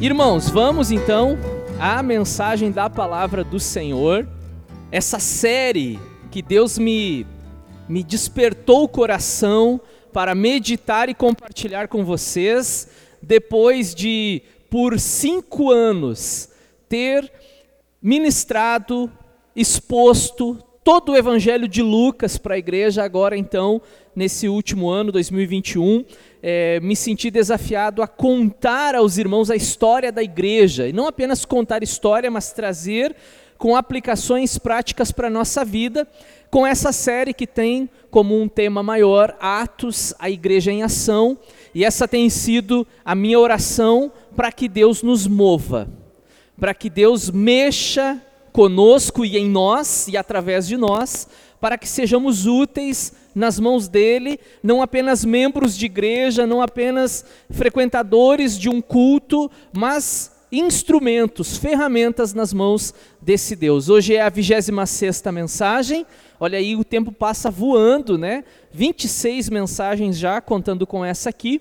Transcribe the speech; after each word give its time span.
Irmãos, 0.00 0.48
vamos 0.48 0.92
então 0.92 1.36
à 1.76 2.00
mensagem 2.04 2.70
da 2.70 2.88
palavra 2.88 3.42
do 3.42 3.58
Senhor. 3.58 4.28
Essa 4.92 5.18
série 5.18 5.98
que 6.30 6.40
Deus 6.40 6.78
me, 6.78 7.26
me 7.88 8.04
despertou 8.04 8.84
o 8.84 8.88
coração 8.88 9.80
para 10.12 10.36
meditar 10.36 11.08
e 11.08 11.14
compartilhar 11.14 11.88
com 11.88 12.04
vocês, 12.04 12.86
depois 13.20 13.92
de, 13.92 14.40
por 14.70 15.00
cinco 15.00 15.68
anos, 15.68 16.48
ter 16.88 17.28
ministrado, 18.00 19.10
exposto 19.56 20.62
todo 20.84 21.10
o 21.10 21.16
Evangelho 21.16 21.66
de 21.66 21.82
Lucas 21.82 22.38
para 22.38 22.54
a 22.54 22.58
igreja, 22.58 23.02
agora 23.02 23.36
então, 23.36 23.82
nesse 24.14 24.48
último 24.48 24.88
ano, 24.88 25.10
2021 25.10 26.04
é, 26.42 26.78
me 26.80 26.94
senti 26.94 27.30
desafiado 27.30 28.02
a 28.02 28.06
contar 28.06 28.94
aos 28.94 29.18
irmãos 29.18 29.50
a 29.50 29.56
história 29.56 30.12
da 30.12 30.22
igreja, 30.22 30.88
e 30.88 30.92
não 30.92 31.06
apenas 31.06 31.44
contar 31.44 31.82
história, 31.82 32.30
mas 32.30 32.52
trazer 32.52 33.14
com 33.56 33.74
aplicações 33.74 34.56
práticas 34.56 35.10
para 35.10 35.26
a 35.26 35.30
nossa 35.30 35.64
vida, 35.64 36.06
com 36.50 36.66
essa 36.66 36.92
série 36.92 37.34
que 37.34 37.46
tem 37.46 37.90
como 38.10 38.40
um 38.40 38.48
tema 38.48 38.82
maior 38.82 39.36
Atos, 39.40 40.14
a 40.18 40.30
Igreja 40.30 40.70
em 40.70 40.82
Ação, 40.82 41.36
e 41.74 41.84
essa 41.84 42.08
tem 42.08 42.30
sido 42.30 42.86
a 43.04 43.14
minha 43.14 43.38
oração 43.38 44.10
para 44.34 44.50
que 44.52 44.68
Deus 44.68 45.02
nos 45.02 45.26
mova, 45.26 45.88
para 46.58 46.72
que 46.72 46.88
Deus 46.88 47.30
mexa 47.30 48.22
conosco 48.52 49.24
e 49.24 49.36
em 49.36 49.48
nós 49.48 50.08
e 50.08 50.16
através 50.16 50.66
de 50.66 50.76
nós, 50.76 51.28
para 51.60 51.78
que 51.78 51.88
sejamos 51.88 52.46
úteis 52.46 53.12
nas 53.34 53.58
mãos 53.58 53.88
dele, 53.88 54.38
não 54.62 54.82
apenas 54.82 55.24
membros 55.24 55.76
de 55.76 55.86
igreja, 55.86 56.46
não 56.46 56.60
apenas 56.60 57.24
frequentadores 57.50 58.58
de 58.58 58.68
um 58.68 58.80
culto, 58.80 59.50
mas 59.72 60.32
instrumentos, 60.50 61.56
ferramentas 61.56 62.32
nas 62.32 62.52
mãos 62.52 62.94
desse 63.20 63.54
Deus. 63.54 63.88
Hoje 63.88 64.16
é 64.16 64.22
a 64.22 64.28
26 64.28 65.22
mensagem. 65.32 66.06
Olha 66.40 66.58
aí, 66.58 66.74
o 66.74 66.84
tempo 66.84 67.12
passa 67.12 67.50
voando, 67.50 68.16
né? 68.16 68.44
26 68.72 69.50
mensagens 69.50 70.18
já, 70.18 70.40
contando 70.40 70.86
com 70.86 71.04
essa 71.04 71.28
aqui. 71.28 71.60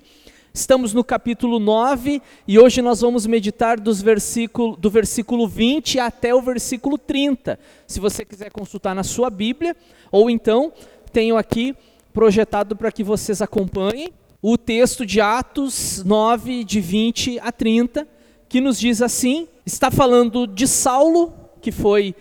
Estamos 0.57 0.91
no 0.91 1.03
capítulo 1.03 1.59
9 1.59 2.19
e 2.47 2.57
hoje 2.57 2.81
nós 2.81 3.01
vamos 3.01 3.27
meditar 3.27 3.79
dos 3.79 4.01
versículo, 4.01 4.75
do 4.75 4.89
versículo 4.89 5.47
20 5.47 5.99
até 5.99 6.33
o 6.33 6.41
versículo 6.41 6.97
30. 6.97 7.59
Se 7.85 7.99
você 7.99 8.25
quiser 8.25 8.51
consultar 8.51 8.95
na 8.95 9.03
sua 9.03 9.29
Bíblia, 9.29 9.77
ou 10.11 10.31
então 10.31 10.73
tenho 11.13 11.37
aqui 11.37 11.75
projetado 12.11 12.75
para 12.75 12.91
que 12.91 13.03
vocês 13.03 13.39
acompanhem 13.39 14.09
o 14.41 14.57
texto 14.57 15.05
de 15.05 15.21
Atos 15.21 16.03
9, 16.03 16.63
de 16.63 16.81
20 16.81 17.39
a 17.39 17.51
30, 17.51 18.07
que 18.49 18.59
nos 18.59 18.79
diz 18.79 18.99
assim: 18.99 19.47
está 19.63 19.91
falando 19.91 20.47
de 20.47 20.67
Saulo, 20.67 21.35
que 21.61 21.71
foi 21.71 22.15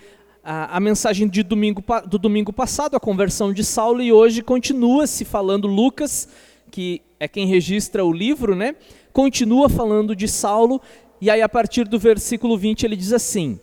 a, 0.44 0.76
a 0.76 0.78
mensagem 0.78 1.26
de 1.26 1.42
domingo, 1.42 1.82
do 2.06 2.18
domingo 2.18 2.52
passado, 2.52 2.98
a 2.98 3.00
conversão 3.00 3.50
de 3.50 3.64
Saulo, 3.64 4.02
e 4.02 4.12
hoje 4.12 4.42
continua 4.42 5.06
se 5.06 5.24
falando 5.24 5.66
Lucas, 5.66 6.28
que 6.70 7.02
é 7.18 7.26
quem 7.26 7.46
registra 7.46 8.04
o 8.04 8.12
livro, 8.12 8.54
né? 8.54 8.74
Continua 9.12 9.68
falando 9.68 10.14
de 10.14 10.28
Saulo, 10.28 10.80
e 11.20 11.30
aí 11.30 11.40
a 11.40 11.48
partir 11.48 11.88
do 11.88 11.98
versículo 11.98 12.58
20 12.58 12.84
ele 12.84 12.96
diz 12.96 13.12
assim: 13.12 13.58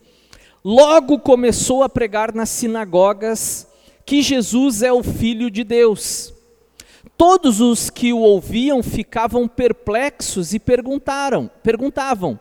Logo 0.64 1.20
começou 1.20 1.84
a 1.84 1.90
pregar 1.90 2.34
nas 2.34 2.50
sinagogas 2.50 3.68
que 4.06 4.22
Jesus 4.22 4.82
é 4.82 4.92
o 4.92 5.04
Filho 5.04 5.52
de 5.52 5.64
Deus. 5.64 6.34
Todos 7.18 7.62
os 7.62 7.90
que 7.90 8.12
o 8.12 8.20
ouviam 8.20 8.82
ficavam 8.82 9.48
perplexos 9.48 10.54
e 10.54 10.60
perguntaram, 10.60 11.50
perguntavam: 11.62 12.40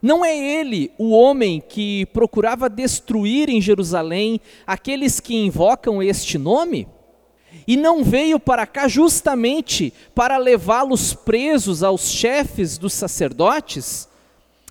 Não 0.00 0.24
é 0.24 0.36
ele 0.36 0.92
o 0.96 1.10
homem 1.10 1.60
que 1.66 2.06
procurava 2.06 2.70
destruir 2.70 3.48
em 3.48 3.60
Jerusalém 3.60 4.40
aqueles 4.66 5.18
que 5.18 5.34
invocam 5.34 6.02
este 6.02 6.38
nome? 6.38 6.86
E 7.66 7.76
não 7.76 8.02
veio 8.02 8.38
para 8.40 8.66
cá 8.66 8.88
justamente 8.88 9.92
para 10.14 10.36
levá-los 10.36 11.14
presos 11.14 11.82
aos 11.82 12.10
chefes 12.10 12.78
dos 12.78 12.92
sacerdotes? 12.92 14.08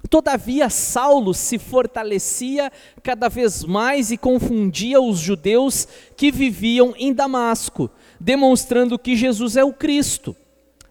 Todavia, 0.09 0.69
Saulo 0.69 1.33
se 1.33 1.57
fortalecia 1.57 2.71
cada 3.03 3.29
vez 3.29 3.63
mais 3.63 4.11
e 4.11 4.17
confundia 4.17 4.99
os 4.99 5.19
judeus 5.19 5.87
que 6.17 6.31
viviam 6.31 6.93
em 6.97 7.13
Damasco, 7.13 7.89
demonstrando 8.19 8.97
que 8.97 9.15
Jesus 9.15 9.55
é 9.55 9.63
o 9.63 9.71
Cristo. 9.71 10.35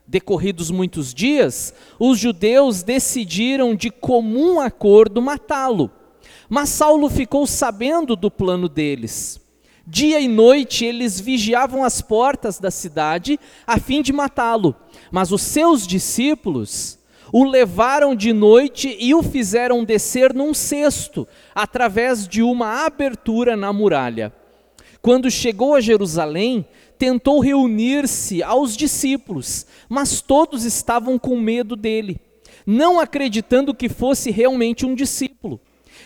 Decorridos 0.07 0.71
muitos 0.71 1.13
dias, 1.13 1.75
os 1.99 2.19
judeus 2.19 2.83
decidiram 2.83 3.75
de 3.75 3.91
comum 3.91 4.61
acordo 4.61 5.21
matá-lo. 5.21 5.91
Mas 6.49 6.69
Saulo 6.71 7.09
ficou 7.09 7.47
sabendo 7.47 8.17
do 8.17 8.31
plano 8.31 8.69
deles. 8.69 9.41
Dia 9.93 10.21
e 10.21 10.29
noite 10.29 10.85
eles 10.85 11.19
vigiavam 11.19 11.83
as 11.83 12.01
portas 12.01 12.61
da 12.61 12.71
cidade 12.71 13.41
a 13.67 13.77
fim 13.77 14.03
de 14.03 14.13
matá-lo. 14.13 14.73
Mas 15.11 15.33
os 15.33 15.43
seus 15.43 15.85
discípulos 15.85 16.97
o 17.33 17.43
levaram 17.43 18.15
de 18.15 18.33
noite 18.33 18.97
e 19.01 19.13
o 19.17 19.21
fizeram 19.21 19.85
descer 19.85 20.33
num 20.33 20.55
cesto, 20.55 21.27
através 21.53 22.29
de 22.29 22.41
uma 22.41 22.87
abertura 22.87 23.57
na 23.57 23.73
muralha. 23.73 24.33
Quando 25.03 25.29
chegou 25.29 25.75
a 25.75 25.81
Jerusalém, 25.81 26.65
tentou 26.97 27.41
reunir-se 27.41 28.45
aos 28.45 28.77
discípulos, 28.77 29.67
mas 29.89 30.21
todos 30.21 30.65
estavam 30.65 31.19
com 31.19 31.37
medo 31.37 31.75
dele, 31.75 32.21
não 32.65 33.01
acreditando 33.01 33.75
que 33.75 33.89
fosse 33.89 34.31
realmente 34.31 34.87
um 34.87 34.95
discípulo. 34.95 35.61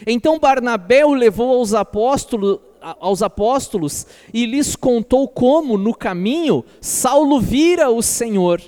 Então 0.07 0.39
Barnabé 0.39 1.05
o 1.05 1.13
levou 1.13 1.59
aos 1.59 1.75
apóstolos, 1.75 2.61
aos 3.01 3.23
apóstolos 3.23 4.07
e 4.33 4.45
lhes 4.47 4.77
contou 4.77 5.27
como, 5.27 5.79
no 5.79 5.95
caminho, 5.95 6.65
Saulo 6.81 7.41
vira 7.41 7.91
o 7.91 8.03
Senhor 8.03 8.61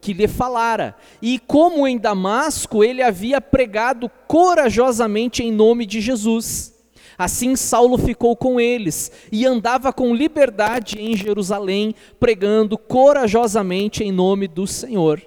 que 0.00 0.12
lhe 0.12 0.28
falara, 0.28 0.94
e 1.22 1.38
como 1.38 1.88
em 1.88 1.96
Damasco 1.96 2.84
ele 2.84 3.00
havia 3.00 3.40
pregado 3.40 4.10
corajosamente 4.28 5.42
em 5.42 5.50
nome 5.50 5.86
de 5.86 5.98
Jesus. 5.98 6.74
Assim 7.16 7.56
Saulo 7.56 7.96
ficou 7.96 8.36
com 8.36 8.60
eles 8.60 9.10
e 9.32 9.46
andava 9.46 9.94
com 9.94 10.14
liberdade 10.14 11.00
em 11.00 11.16
Jerusalém, 11.16 11.94
pregando 12.20 12.76
corajosamente 12.76 14.04
em 14.04 14.12
nome 14.12 14.46
do 14.46 14.66
Senhor. 14.66 15.22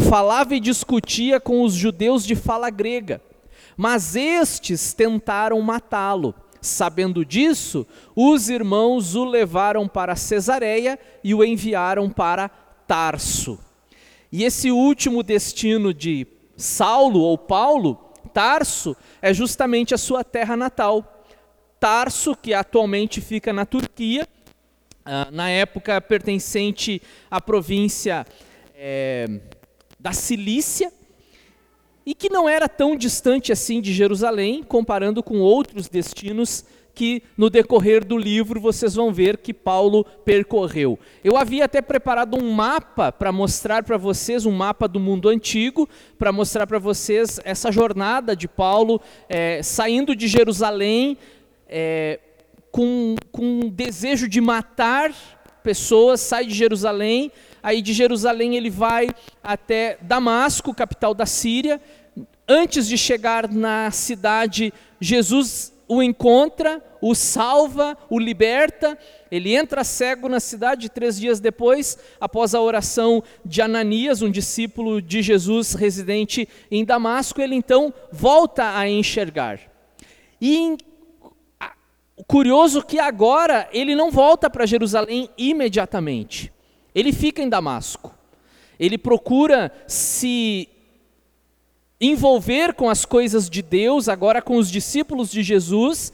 Falava 0.00 0.54
e 0.54 0.60
discutia 0.60 1.40
com 1.40 1.62
os 1.62 1.72
judeus 1.72 2.26
de 2.26 2.34
fala 2.34 2.68
grega, 2.68 3.22
mas 3.74 4.16
estes 4.16 4.92
tentaram 4.92 5.58
matá-lo. 5.62 6.34
Sabendo 6.60 7.24
disso, 7.24 7.86
os 8.14 8.48
irmãos 8.48 9.14
o 9.14 9.24
levaram 9.24 9.88
para 9.88 10.16
Cesareia 10.16 10.98
e 11.24 11.34
o 11.34 11.44
enviaram 11.44 12.10
para 12.10 12.48
Tarso. 12.86 13.58
E 14.30 14.44
esse 14.44 14.70
último 14.70 15.22
destino 15.22 15.92
de 15.94 16.26
Saulo 16.56 17.20
ou 17.20 17.38
Paulo, 17.38 17.94
Tarso, 18.32 18.96
é 19.22 19.32
justamente 19.32 19.94
a 19.94 19.98
sua 19.98 20.22
terra 20.22 20.56
natal. 20.56 21.24
Tarso, 21.80 22.36
que 22.36 22.52
atualmente 22.52 23.20
fica 23.20 23.52
na 23.52 23.64
Turquia, 23.64 24.28
ah, 25.04 25.28
na 25.32 25.48
época 25.48 26.00
pertencente 26.00 27.00
à 27.30 27.40
província 27.40 28.26
é, 28.74 29.40
da 29.98 30.12
Cilícia, 30.12 30.92
e 32.04 32.14
que 32.14 32.28
não 32.28 32.48
era 32.48 32.68
tão 32.68 32.96
distante 32.96 33.52
assim 33.52 33.80
de 33.80 33.92
Jerusalém, 33.92 34.62
comparando 34.62 35.22
com 35.22 35.40
outros 35.40 35.88
destinos 35.88 36.64
que 36.94 37.22
no 37.36 37.48
decorrer 37.48 38.04
do 38.04 38.18
livro 38.18 38.60
vocês 38.60 38.94
vão 38.94 39.12
ver 39.12 39.38
que 39.38 39.54
Paulo 39.54 40.04
percorreu. 40.24 40.98
Eu 41.22 41.36
havia 41.36 41.64
até 41.64 41.80
preparado 41.80 42.36
um 42.36 42.50
mapa 42.52 43.12
para 43.12 43.32
mostrar 43.32 43.82
para 43.84 43.96
vocês, 43.96 44.44
um 44.44 44.52
mapa 44.52 44.86
do 44.88 45.00
mundo 45.00 45.28
antigo, 45.28 45.88
para 46.18 46.32
mostrar 46.32 46.66
para 46.66 46.78
vocês 46.78 47.40
essa 47.44 47.70
jornada 47.70 48.34
de 48.34 48.48
Paulo 48.48 49.00
é, 49.28 49.62
saindo 49.62 50.14
de 50.14 50.26
Jerusalém 50.26 51.16
é, 51.68 52.18
com, 52.70 53.14
com 53.30 53.42
um 53.42 53.68
desejo 53.68 54.28
de 54.28 54.40
matar 54.40 55.14
pessoas, 55.62 56.20
sai 56.20 56.46
de 56.46 56.54
Jerusalém, 56.54 57.30
aí 57.62 57.82
de 57.82 57.92
Jerusalém 57.92 58.56
ele 58.56 58.70
vai 58.70 59.08
até 59.42 59.98
Damasco, 60.00 60.74
capital 60.74 61.14
da 61.14 61.26
Síria. 61.26 61.80
Antes 62.48 62.86
de 62.88 62.98
chegar 62.98 63.48
na 63.48 63.90
cidade, 63.90 64.72
Jesus 65.00 65.72
o 65.88 66.00
encontra, 66.00 66.80
o 67.00 67.16
salva, 67.16 67.98
o 68.08 68.16
liberta. 68.16 68.96
Ele 69.28 69.56
entra 69.56 69.82
cego 69.82 70.28
na 70.28 70.38
cidade 70.38 70.88
três 70.88 71.18
dias 71.18 71.40
depois, 71.40 71.98
após 72.20 72.54
a 72.54 72.60
oração 72.60 73.22
de 73.44 73.60
Ananias, 73.60 74.22
um 74.22 74.30
discípulo 74.30 75.02
de 75.02 75.20
Jesus 75.20 75.74
residente 75.74 76.48
em 76.70 76.84
Damasco. 76.84 77.40
Ele 77.40 77.56
então 77.56 77.92
volta 78.12 78.76
a 78.78 78.88
enxergar. 78.88 79.58
E 80.40 80.76
curioso 82.26 82.84
que 82.84 83.00
agora 83.00 83.68
ele 83.72 83.96
não 83.96 84.12
volta 84.12 84.48
para 84.48 84.66
Jerusalém 84.66 85.28
imediatamente. 85.36 86.52
Ele 87.00 87.12
fica 87.14 87.40
em 87.40 87.48
Damasco. 87.48 88.14
Ele 88.78 88.98
procura 88.98 89.72
se 89.86 90.68
envolver 91.98 92.74
com 92.74 92.90
as 92.90 93.06
coisas 93.06 93.48
de 93.48 93.62
Deus, 93.62 94.06
agora 94.06 94.42
com 94.42 94.56
os 94.56 94.70
discípulos 94.70 95.30
de 95.30 95.42
Jesus. 95.42 96.12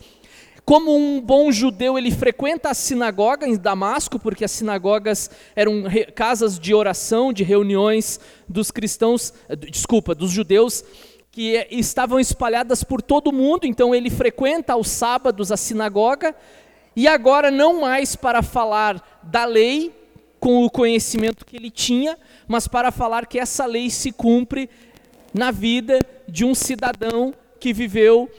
Como 0.64 0.96
um 0.96 1.20
bom 1.20 1.50
judeu, 1.50 1.98
ele 1.98 2.12
frequenta 2.12 2.70
a 2.70 2.74
sinagoga 2.74 3.48
em 3.48 3.56
Damasco, 3.56 4.18
porque 4.18 4.44
as 4.44 4.50
sinagogas 4.52 5.28
eram 5.56 5.84
casas 6.14 6.56
de 6.58 6.72
oração, 6.72 7.32
de 7.32 7.42
reuniões 7.42 8.20
dos 8.48 8.70
cristãos, 8.70 9.34
desculpa, 9.68 10.14
dos 10.14 10.30
judeus 10.30 10.84
que 11.32 11.66
estavam 11.70 12.20
espalhadas 12.20 12.84
por 12.84 13.02
todo 13.02 13.28
o 13.28 13.32
mundo, 13.32 13.66
então 13.66 13.92
ele 13.94 14.08
frequenta 14.08 14.72
aos 14.72 14.88
sábados 14.88 15.50
a 15.50 15.56
sinagoga, 15.56 16.34
e 16.94 17.06
agora 17.06 17.50
não 17.50 17.80
mais 17.80 18.16
para 18.16 18.40
falar 18.40 19.20
da 19.22 19.44
lei, 19.44 20.05
com 20.38 20.64
o 20.64 20.70
conhecimento 20.70 21.44
que 21.44 21.56
ele 21.56 21.70
tinha, 21.70 22.16
mas 22.46 22.68
para 22.68 22.90
falar 22.90 23.26
que 23.26 23.38
essa 23.38 23.66
lei 23.66 23.90
se 23.90 24.12
cumpre 24.12 24.68
na 25.32 25.50
vida 25.50 25.98
de 26.28 26.44
um 26.44 26.54
cidadão 26.54 27.34
que 27.58 27.72
viveu 27.72 28.30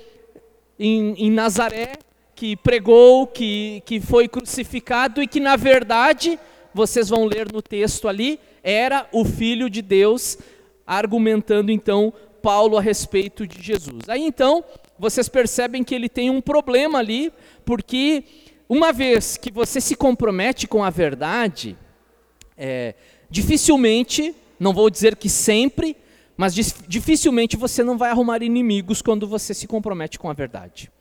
em, 0.80 1.14
em 1.14 1.32
Nazaré, 1.32 1.94
que 2.36 2.56
pregou, 2.56 3.26
que, 3.26 3.82
que 3.86 4.00
foi 4.00 4.28
crucificado 4.28 5.22
e 5.22 5.28
que, 5.28 5.40
na 5.40 5.56
verdade, 5.56 6.40
vocês 6.74 7.10
vão 7.10 7.26
ler 7.26 7.52
no 7.52 7.62
texto 7.62 8.08
ali, 8.08 8.40
era 8.64 9.08
o 9.12 9.26
Filho 9.26 9.70
de 9.70 9.82
Deus, 9.82 10.38
argumentando 10.86 11.72
então 11.72 12.14
Paulo 12.42 12.78
a 12.78 12.82
respeito 12.82 13.48
de 13.48 13.62
Jesus. 13.62 14.08
Aí 14.08 14.22
então, 14.22 14.64
vocês 15.00 15.28
percebem 15.28 15.84
que 15.84 15.96
ele 15.96 16.08
tem 16.08 16.30
um 16.30 16.40
problema 16.40 17.00
ali, 17.00 17.34
porque 17.66 18.24
uma 18.70 18.94
vez 18.94 19.38
que 19.38 19.52
você 19.52 19.82
se 19.82 19.96
compromete 19.96 20.68
com 20.68 20.84
a 20.84 20.90
verdade, 20.90 21.78
é, 22.57 22.95
dificilmente, 23.30 24.33
não 24.59 24.74
vou 24.74 24.89
dizer 24.89 25.15
que 25.15 25.30
sempre, 25.30 25.95
mas 26.36 26.54
dificilmente 26.56 27.57
você 27.57 27.83
não 27.83 27.98
vai 27.98 28.09
arrumar 28.09 28.42
inimigos 28.42 29.01
quando 29.01 29.27
você 29.27 29.54
se 29.54 29.68
compromete 29.68 30.19
com 30.19 30.30
a 30.30 30.33
verdade. 30.33 30.92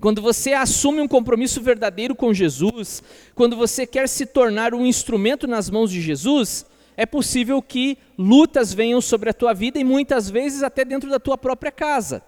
Quando 0.00 0.20
você 0.20 0.52
assume 0.52 1.00
um 1.00 1.06
compromisso 1.06 1.60
verdadeiro 1.60 2.14
com 2.14 2.34
Jesus, 2.34 3.02
quando 3.34 3.56
você 3.56 3.86
quer 3.86 4.08
se 4.08 4.26
tornar 4.26 4.74
um 4.74 4.84
instrumento 4.84 5.46
nas 5.46 5.70
mãos 5.70 5.90
de 5.90 6.00
Jesus, 6.00 6.66
é 6.96 7.06
possível 7.06 7.62
que 7.62 7.96
lutas 8.18 8.72
venham 8.74 9.00
sobre 9.00 9.30
a 9.30 9.32
tua 9.32 9.54
vida 9.54 9.78
e 9.78 9.84
muitas 9.84 10.28
vezes 10.28 10.62
até 10.62 10.84
dentro 10.84 11.08
da 11.08 11.20
tua 11.20 11.38
própria 11.38 11.70
casa. 11.70 12.22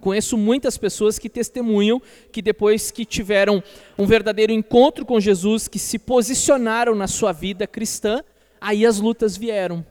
Conheço 0.00 0.36
muitas 0.36 0.78
pessoas 0.78 1.18
que 1.18 1.28
testemunham 1.28 2.00
que 2.32 2.40
depois 2.40 2.90
que 2.90 3.04
tiveram 3.04 3.62
um 3.98 4.06
verdadeiro 4.06 4.52
encontro 4.52 5.04
com 5.04 5.20
Jesus, 5.20 5.68
que 5.68 5.78
se 5.78 5.98
posicionaram 5.98 6.94
na 6.94 7.06
sua 7.06 7.32
vida 7.32 7.66
cristã, 7.66 8.22
aí 8.60 8.84
as 8.86 8.98
lutas 8.98 9.36
vieram. 9.36 9.84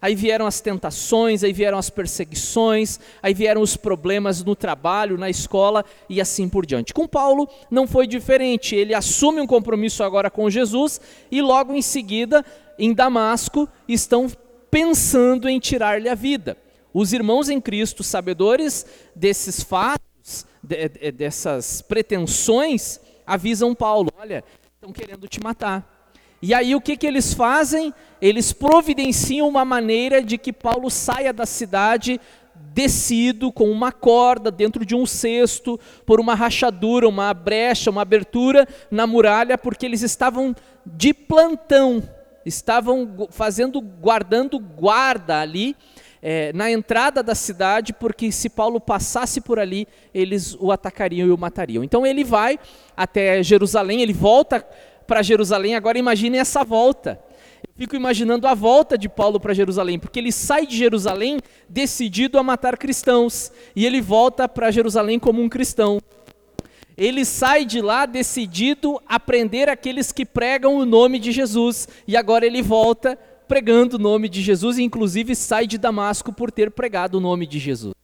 Aí 0.00 0.14
vieram 0.14 0.46
as 0.46 0.60
tentações, 0.60 1.42
aí 1.42 1.52
vieram 1.52 1.78
as 1.78 1.88
perseguições, 1.88 3.00
aí 3.22 3.32
vieram 3.32 3.62
os 3.62 3.76
problemas 3.76 4.44
no 4.44 4.54
trabalho, 4.54 5.16
na 5.16 5.30
escola 5.30 5.84
e 6.08 6.20
assim 6.20 6.48
por 6.48 6.66
diante. 6.66 6.92
Com 6.92 7.08
Paulo 7.08 7.48
não 7.70 7.86
foi 7.86 8.06
diferente. 8.06 8.76
Ele 8.76 8.94
assume 8.94 9.40
um 9.40 9.46
compromisso 9.46 10.04
agora 10.04 10.30
com 10.30 10.50
Jesus 10.50 11.00
e 11.30 11.40
logo 11.40 11.72
em 11.72 11.82
seguida 11.82 12.44
em 12.78 12.92
Damasco 12.92 13.68
estão 13.88 14.30
pensando 14.70 15.48
em 15.48 15.58
tirar-lhe 15.58 16.08
a 16.08 16.14
vida. 16.14 16.56
Os 16.98 17.12
irmãos 17.12 17.50
em 17.50 17.60
Cristo, 17.60 18.02
sabedores 18.02 18.86
desses 19.14 19.62
fatos, 19.62 20.46
de, 20.62 20.88
de, 20.88 21.12
dessas 21.12 21.82
pretensões, 21.82 22.98
avisam 23.26 23.74
Paulo: 23.74 24.08
olha, 24.18 24.42
estão 24.74 24.94
querendo 24.94 25.28
te 25.28 25.38
matar. 25.38 26.08
E 26.40 26.54
aí 26.54 26.74
o 26.74 26.80
que, 26.80 26.96
que 26.96 27.06
eles 27.06 27.34
fazem? 27.34 27.92
Eles 28.18 28.50
providenciam 28.50 29.46
uma 29.46 29.62
maneira 29.62 30.22
de 30.22 30.38
que 30.38 30.54
Paulo 30.54 30.90
saia 30.90 31.34
da 31.34 31.44
cidade 31.44 32.18
descido 32.72 33.52
com 33.52 33.70
uma 33.70 33.92
corda 33.92 34.50
dentro 34.50 34.82
de 34.82 34.94
um 34.94 35.04
cesto, 35.04 35.78
por 36.06 36.18
uma 36.18 36.34
rachadura, 36.34 37.06
uma 37.06 37.34
brecha, 37.34 37.90
uma 37.90 38.00
abertura 38.00 38.66
na 38.90 39.06
muralha, 39.06 39.58
porque 39.58 39.84
eles 39.84 40.00
estavam 40.00 40.56
de 40.86 41.12
plantão 41.12 42.02
estavam 42.46 43.26
fazendo, 43.30 43.80
guardando 43.80 44.58
guarda 44.58 45.40
ali 45.40 45.76
é, 46.22 46.52
na 46.52 46.70
entrada 46.70 47.22
da 47.22 47.34
cidade, 47.34 47.92
porque 47.92 48.30
se 48.32 48.48
Paulo 48.48 48.80
passasse 48.80 49.40
por 49.40 49.58
ali, 49.58 49.86
eles 50.14 50.56
o 50.58 50.72
atacariam 50.72 51.28
e 51.28 51.30
o 51.30 51.38
matariam. 51.38 51.84
Então 51.84 52.06
ele 52.06 52.24
vai 52.24 52.58
até 52.96 53.42
Jerusalém, 53.42 54.02
ele 54.02 54.12
volta 54.12 54.60
para 55.06 55.22
Jerusalém. 55.22 55.74
Agora 55.74 55.98
imagine 55.98 56.38
essa 56.38 56.64
volta. 56.64 57.20
Eu 57.66 57.72
fico 57.76 57.96
imaginando 57.96 58.46
a 58.46 58.54
volta 58.54 58.96
de 58.98 59.08
Paulo 59.08 59.40
para 59.40 59.54
Jerusalém, 59.54 59.98
porque 59.98 60.18
ele 60.18 60.32
sai 60.32 60.66
de 60.66 60.76
Jerusalém 60.76 61.38
decidido 61.68 62.38
a 62.38 62.42
matar 62.42 62.76
cristãos, 62.76 63.50
e 63.74 63.84
ele 63.86 64.00
volta 64.00 64.48
para 64.48 64.70
Jerusalém 64.70 65.18
como 65.18 65.42
um 65.42 65.48
cristão 65.48 65.98
ele 66.96 67.24
sai 67.24 67.64
de 67.64 67.82
lá 67.82 68.06
decidido 68.06 69.00
a 69.06 69.20
prender 69.20 69.68
aqueles 69.68 70.10
que 70.10 70.24
pregam 70.24 70.76
o 70.76 70.86
nome 70.86 71.18
de 71.18 71.30
Jesus, 71.30 71.86
e 72.08 72.16
agora 72.16 72.46
ele 72.46 72.62
volta 72.62 73.18
pregando 73.46 73.96
o 73.96 73.98
nome 73.98 74.28
de 74.28 74.42
Jesus, 74.42 74.78
e 74.78 74.82
inclusive 74.82 75.34
sai 75.34 75.66
de 75.66 75.78
Damasco 75.78 76.32
por 76.32 76.50
ter 76.50 76.70
pregado 76.70 77.18
o 77.18 77.20
nome 77.20 77.46
de 77.46 77.58
Jesus. 77.58 77.94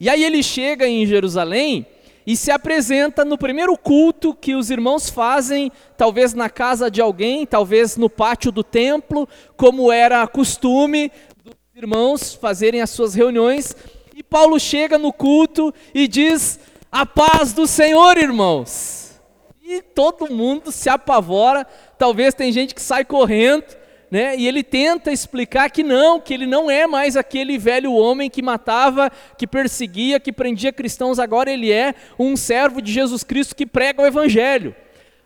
E 0.00 0.08
aí 0.08 0.24
ele 0.24 0.42
chega 0.42 0.86
em 0.86 1.06
Jerusalém 1.06 1.86
e 2.26 2.36
se 2.36 2.50
apresenta 2.50 3.24
no 3.24 3.38
primeiro 3.38 3.76
culto 3.78 4.34
que 4.34 4.54
os 4.54 4.70
irmãos 4.70 5.08
fazem, 5.08 5.72
talvez 5.96 6.34
na 6.34 6.50
casa 6.50 6.90
de 6.90 7.00
alguém, 7.00 7.46
talvez 7.46 7.96
no 7.96 8.10
pátio 8.10 8.52
do 8.52 8.62
templo, 8.62 9.26
como 9.56 9.90
era 9.90 10.26
costume 10.26 11.10
dos 11.42 11.54
irmãos 11.74 12.34
fazerem 12.34 12.82
as 12.82 12.90
suas 12.90 13.14
reuniões. 13.14 13.74
E 14.14 14.22
Paulo 14.22 14.60
chega 14.60 14.98
no 14.98 15.12
culto 15.12 15.72
e 15.94 16.06
diz: 16.06 16.60
a 16.92 17.06
paz 17.06 17.52
do 17.52 17.66
Senhor, 17.66 18.18
irmãos. 18.18 19.18
E 19.62 19.80
todo 19.80 20.32
mundo 20.32 20.72
se 20.72 20.88
apavora, 20.88 21.66
talvez 21.98 22.34
tem 22.34 22.50
gente 22.50 22.74
que 22.74 22.80
sai 22.80 23.04
correndo, 23.04 23.64
né? 24.10 24.36
E 24.36 24.46
ele 24.46 24.62
tenta 24.62 25.12
explicar 25.12 25.70
que 25.70 25.82
não, 25.82 26.20
que 26.20 26.32
ele 26.32 26.46
não 26.46 26.70
é 26.70 26.86
mais 26.86 27.16
aquele 27.16 27.58
velho 27.58 27.92
homem 27.92 28.30
que 28.30 28.40
matava, 28.40 29.10
que 29.36 29.46
perseguia, 29.46 30.18
que 30.18 30.32
prendia 30.32 30.72
cristãos, 30.72 31.18
agora 31.18 31.50
ele 31.50 31.70
é 31.70 31.94
um 32.18 32.36
servo 32.36 32.80
de 32.80 32.92
Jesus 32.92 33.22
Cristo 33.22 33.54
que 33.54 33.66
prega 33.66 34.02
o 34.02 34.06
evangelho. 34.06 34.74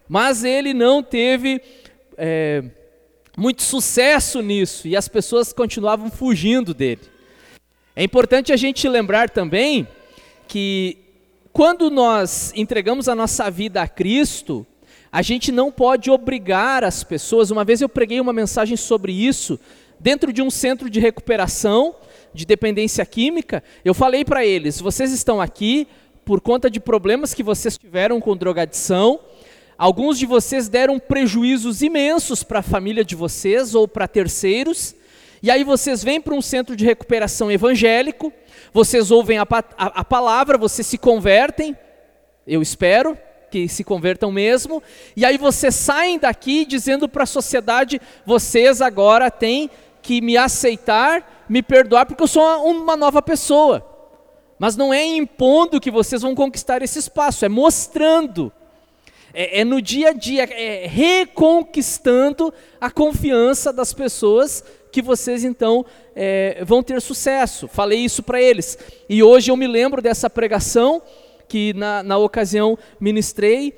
Mas 0.08 0.44
ele 0.44 0.74
não 0.74 1.02
teve 1.02 1.62
é, 2.16 2.64
muito 3.36 3.62
sucesso 3.62 4.42
nisso 4.42 4.88
e 4.88 4.96
as 4.96 5.08
pessoas 5.08 5.52
continuavam 5.52 6.10
fugindo 6.10 6.74
dele. 6.74 7.02
É 7.94 8.02
importante 8.02 8.52
a 8.52 8.56
gente 8.56 8.88
lembrar 8.88 9.30
também 9.30 9.86
que 10.48 10.98
quando 11.52 11.90
nós 11.90 12.52
entregamos 12.56 13.08
a 13.08 13.14
nossa 13.14 13.50
vida 13.50 13.82
a 13.82 13.88
Cristo, 13.88 14.66
a 15.12 15.20
gente 15.20 15.52
não 15.52 15.70
pode 15.70 16.10
obrigar 16.10 16.82
as 16.82 17.04
pessoas. 17.04 17.50
Uma 17.50 17.64
vez 17.64 17.82
eu 17.82 17.88
preguei 17.88 18.18
uma 18.18 18.32
mensagem 18.32 18.78
sobre 18.78 19.12
isso, 19.12 19.60
dentro 20.00 20.32
de 20.32 20.40
um 20.40 20.50
centro 20.50 20.88
de 20.88 20.98
recuperação 20.98 21.94
de 22.32 22.46
dependência 22.46 23.04
química. 23.04 23.62
Eu 23.84 23.92
falei 23.92 24.24
para 24.24 24.42
eles: 24.46 24.80
vocês 24.80 25.12
estão 25.12 25.38
aqui 25.38 25.86
por 26.24 26.40
conta 26.40 26.70
de 26.70 26.80
problemas 26.80 27.34
que 27.34 27.42
vocês 27.42 27.76
tiveram 27.76 28.20
com 28.22 28.34
drogadição. 28.34 29.20
Alguns 29.76 30.18
de 30.18 30.24
vocês 30.24 30.68
deram 30.68 30.98
prejuízos 30.98 31.82
imensos 31.82 32.42
para 32.42 32.60
a 32.60 32.62
família 32.62 33.04
de 33.04 33.14
vocês 33.14 33.74
ou 33.74 33.86
para 33.86 34.08
terceiros. 34.08 34.94
E 35.42 35.50
aí 35.50 35.62
vocês 35.62 36.02
vêm 36.02 36.20
para 36.20 36.34
um 36.34 36.40
centro 36.40 36.74
de 36.74 36.86
recuperação 36.86 37.50
evangélico, 37.50 38.32
vocês 38.72 39.10
ouvem 39.10 39.38
a, 39.38 39.42
a, 39.42 40.00
a 40.00 40.04
palavra, 40.04 40.56
vocês 40.56 40.86
se 40.86 40.96
convertem, 40.96 41.76
eu 42.46 42.62
espero 42.62 43.18
que 43.52 43.68
se 43.68 43.84
convertam 43.84 44.32
mesmo, 44.32 44.82
e 45.14 45.26
aí 45.26 45.36
vocês 45.36 45.74
saem 45.74 46.18
daqui 46.18 46.64
dizendo 46.64 47.06
para 47.06 47.24
a 47.24 47.26
sociedade: 47.26 48.00
vocês 48.24 48.80
agora 48.80 49.30
têm 49.30 49.70
que 50.00 50.22
me 50.22 50.38
aceitar, 50.38 51.44
me 51.46 51.62
perdoar, 51.62 52.06
porque 52.06 52.22
eu 52.22 52.26
sou 52.26 52.42
uma 52.64 52.96
nova 52.96 53.20
pessoa. 53.20 53.86
Mas 54.58 54.74
não 54.74 54.92
é 54.94 55.04
impondo 55.04 55.80
que 55.80 55.90
vocês 55.90 56.22
vão 56.22 56.34
conquistar 56.34 56.80
esse 56.82 56.98
espaço, 56.98 57.44
é 57.44 57.48
mostrando. 57.48 58.50
É, 59.34 59.60
é, 59.60 59.64
no 59.64 59.82
dia 59.82 60.10
a 60.10 60.12
dia, 60.12 60.44
é 60.44 60.86
reconquistando 60.86 62.52
a 62.80 62.90
confiança 62.90 63.72
das 63.72 63.92
pessoas 63.92 64.64
que 64.90 65.02
vocês 65.02 65.42
então 65.42 65.84
é, 66.14 66.62
vão 66.64 66.82
ter 66.82 67.00
sucesso. 67.00 67.66
Falei 67.66 67.98
isso 67.98 68.22
para 68.22 68.40
eles. 68.40 68.78
E 69.08 69.22
hoje 69.22 69.50
eu 69.50 69.56
me 69.56 69.66
lembro 69.66 70.02
dessa 70.02 70.28
pregação 70.28 71.02
que 71.52 71.74
na, 71.74 72.02
na 72.02 72.16
ocasião 72.16 72.78
ministrei, 72.98 73.74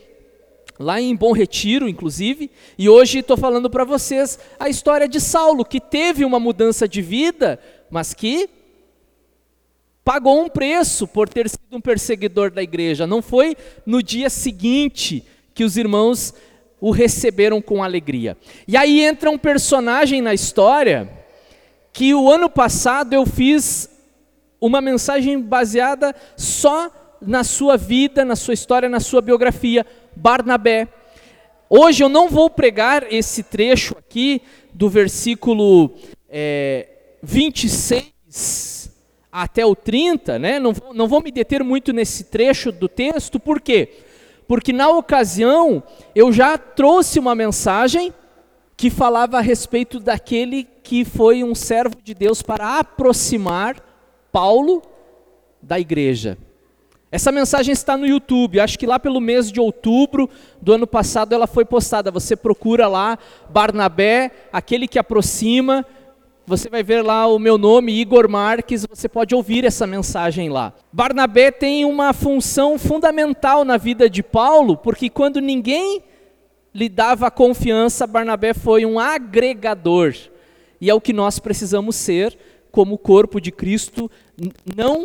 lá 0.78 1.00
em 1.00 1.16
Bom 1.16 1.32
Retiro, 1.32 1.88
inclusive, 1.88 2.48
e 2.78 2.88
hoje 2.88 3.18
estou 3.18 3.36
falando 3.36 3.68
para 3.68 3.82
vocês 3.82 4.38
a 4.60 4.68
história 4.68 5.08
de 5.08 5.20
Saulo, 5.20 5.64
que 5.64 5.80
teve 5.80 6.24
uma 6.24 6.38
mudança 6.38 6.86
de 6.86 7.02
vida, 7.02 7.58
mas 7.90 8.14
que 8.14 8.48
pagou 10.04 10.40
um 10.40 10.48
preço 10.48 11.08
por 11.08 11.28
ter 11.28 11.48
sido 11.48 11.62
um 11.72 11.80
perseguidor 11.80 12.52
da 12.52 12.62
igreja. 12.62 13.08
Não 13.08 13.20
foi 13.20 13.56
no 13.84 14.00
dia 14.00 14.30
seguinte 14.30 15.24
que 15.52 15.64
os 15.64 15.76
irmãos 15.76 16.32
o 16.80 16.92
receberam 16.92 17.60
com 17.60 17.82
alegria. 17.82 18.36
E 18.68 18.76
aí 18.76 19.00
entra 19.00 19.32
um 19.32 19.38
personagem 19.38 20.22
na 20.22 20.32
história 20.32 21.10
que 21.92 22.14
o 22.14 22.30
ano 22.30 22.48
passado 22.48 23.14
eu 23.14 23.26
fiz 23.26 23.90
uma 24.60 24.80
mensagem 24.80 25.40
baseada 25.40 26.14
só 26.36 26.88
na 27.26 27.44
sua 27.44 27.76
vida, 27.76 28.24
na 28.24 28.36
sua 28.36 28.54
história, 28.54 28.88
na 28.88 29.00
sua 29.00 29.20
biografia, 29.20 29.86
Barnabé. 30.14 30.88
Hoje 31.68 32.04
eu 32.04 32.08
não 32.08 32.28
vou 32.28 32.50
pregar 32.50 33.12
esse 33.12 33.42
trecho 33.42 33.96
aqui 33.98 34.42
do 34.72 34.88
versículo 34.88 35.94
é, 36.28 36.88
26 37.22 38.92
até 39.32 39.66
o 39.66 39.74
30, 39.74 40.38
né? 40.38 40.58
não, 40.60 40.72
vou, 40.72 40.94
não 40.94 41.08
vou 41.08 41.22
me 41.22 41.32
deter 41.32 41.64
muito 41.64 41.92
nesse 41.92 42.24
trecho 42.24 42.70
do 42.70 42.88
texto, 42.88 43.40
por 43.40 43.60
quê? 43.60 43.88
Porque 44.46 44.72
na 44.72 44.88
ocasião 44.88 45.82
eu 46.14 46.32
já 46.32 46.56
trouxe 46.56 47.18
uma 47.18 47.34
mensagem 47.34 48.12
que 48.76 48.90
falava 48.90 49.38
a 49.38 49.40
respeito 49.40 49.98
daquele 49.98 50.64
que 50.82 51.04
foi 51.04 51.42
um 51.42 51.54
servo 51.54 51.96
de 52.02 52.14
Deus 52.14 52.42
para 52.42 52.78
aproximar 52.78 53.76
Paulo 54.30 54.82
da 55.62 55.80
igreja. 55.80 56.36
Essa 57.14 57.30
mensagem 57.30 57.72
está 57.72 57.96
no 57.96 58.04
YouTube, 58.04 58.58
acho 58.58 58.76
que 58.76 58.88
lá 58.88 58.98
pelo 58.98 59.20
mês 59.20 59.52
de 59.52 59.60
outubro 59.60 60.28
do 60.60 60.72
ano 60.72 60.84
passado 60.84 61.32
ela 61.32 61.46
foi 61.46 61.64
postada. 61.64 62.10
Você 62.10 62.34
procura 62.34 62.88
lá 62.88 63.16
Barnabé, 63.48 64.32
aquele 64.52 64.88
que 64.88 64.98
aproxima, 64.98 65.86
você 66.44 66.68
vai 66.68 66.82
ver 66.82 67.02
lá 67.02 67.28
o 67.28 67.38
meu 67.38 67.56
nome, 67.56 67.92
Igor 67.92 68.28
Marques, 68.28 68.84
você 68.84 69.08
pode 69.08 69.32
ouvir 69.32 69.64
essa 69.64 69.86
mensagem 69.86 70.48
lá. 70.48 70.72
Barnabé 70.92 71.52
tem 71.52 71.84
uma 71.84 72.12
função 72.12 72.76
fundamental 72.80 73.64
na 73.64 73.76
vida 73.76 74.10
de 74.10 74.20
Paulo, 74.20 74.76
porque 74.76 75.08
quando 75.08 75.40
ninguém 75.40 76.02
lhe 76.74 76.88
dava 76.88 77.30
confiança, 77.30 78.08
Barnabé 78.08 78.52
foi 78.52 78.84
um 78.84 78.98
agregador. 78.98 80.16
E 80.80 80.90
é 80.90 80.94
o 80.94 81.00
que 81.00 81.12
nós 81.12 81.38
precisamos 81.38 81.94
ser 81.94 82.36
como 82.72 82.98
corpo 82.98 83.40
de 83.40 83.52
Cristo, 83.52 84.10
não 84.74 85.04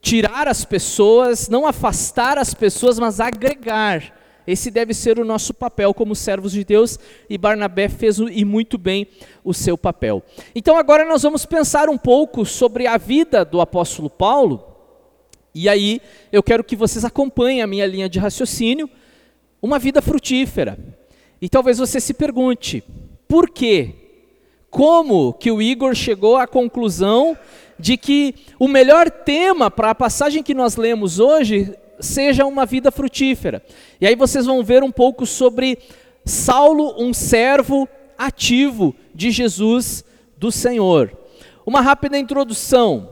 tirar 0.00 0.48
as 0.48 0.64
pessoas, 0.64 1.48
não 1.48 1.66
afastar 1.66 2.38
as 2.38 2.54
pessoas, 2.54 2.98
mas 2.98 3.20
agregar. 3.20 4.14
Esse 4.46 4.70
deve 4.70 4.94
ser 4.94 5.18
o 5.18 5.24
nosso 5.24 5.52
papel 5.52 5.92
como 5.92 6.14
servos 6.14 6.52
de 6.52 6.64
Deus, 6.64 6.98
e 7.28 7.36
Barnabé 7.36 7.88
fez 7.88 8.18
e 8.18 8.44
muito 8.44 8.78
bem 8.78 9.06
o 9.44 9.52
seu 9.52 9.76
papel. 9.76 10.22
Então 10.54 10.78
agora 10.78 11.04
nós 11.04 11.22
vamos 11.22 11.44
pensar 11.44 11.90
um 11.90 11.98
pouco 11.98 12.46
sobre 12.46 12.86
a 12.86 12.96
vida 12.96 13.44
do 13.44 13.60
apóstolo 13.60 14.08
Paulo, 14.08 14.64
e 15.54 15.68
aí 15.68 16.00
eu 16.32 16.42
quero 16.42 16.64
que 16.64 16.76
vocês 16.76 17.04
acompanhem 17.04 17.60
a 17.60 17.66
minha 17.66 17.86
linha 17.86 18.08
de 18.08 18.18
raciocínio, 18.18 18.88
uma 19.60 19.78
vida 19.78 20.00
frutífera. 20.00 20.78
E 21.42 21.48
talvez 21.48 21.78
você 21.78 22.00
se 22.00 22.14
pergunte, 22.14 22.82
por 23.26 23.50
quê? 23.50 23.94
Como 24.70 25.32
que 25.34 25.50
o 25.50 25.60
Igor 25.60 25.94
chegou 25.94 26.36
à 26.36 26.46
conclusão 26.46 27.36
de 27.78 27.96
que 27.96 28.34
o 28.58 28.66
melhor 28.66 29.10
tema 29.10 29.70
para 29.70 29.90
a 29.90 29.94
passagem 29.94 30.42
que 30.42 30.54
nós 30.54 30.76
lemos 30.76 31.18
hoje 31.18 31.74
seja 32.00 32.44
uma 32.46 32.66
vida 32.66 32.90
frutífera? 32.90 33.62
E 34.00 34.06
aí 34.06 34.14
vocês 34.14 34.46
vão 34.46 34.62
ver 34.62 34.82
um 34.82 34.90
pouco 34.90 35.24
sobre 35.26 35.78
Saulo, 36.24 36.94
um 36.98 37.14
servo 37.14 37.88
ativo 38.16 38.94
de 39.14 39.30
Jesus 39.30 40.04
do 40.36 40.50
Senhor. 40.50 41.16
Uma 41.64 41.80
rápida 41.80 42.18
introdução. 42.18 43.10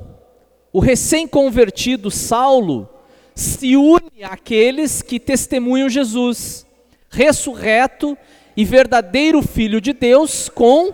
O 0.73 0.81
recém-convertido 0.81 2.11
Saulo 2.11 2.89
se 3.35 3.77
une 3.77 4.25
àqueles 4.25 5.03
que 5.03 5.21
testemunham 5.21 5.89
Jesus 5.89 6.67
ressurreto 7.11 8.17
e 8.57 8.65
verdadeiro 8.65 9.43
Filho 9.43 9.81
de 9.81 9.93
Deus 9.93 10.49
com 10.49 10.93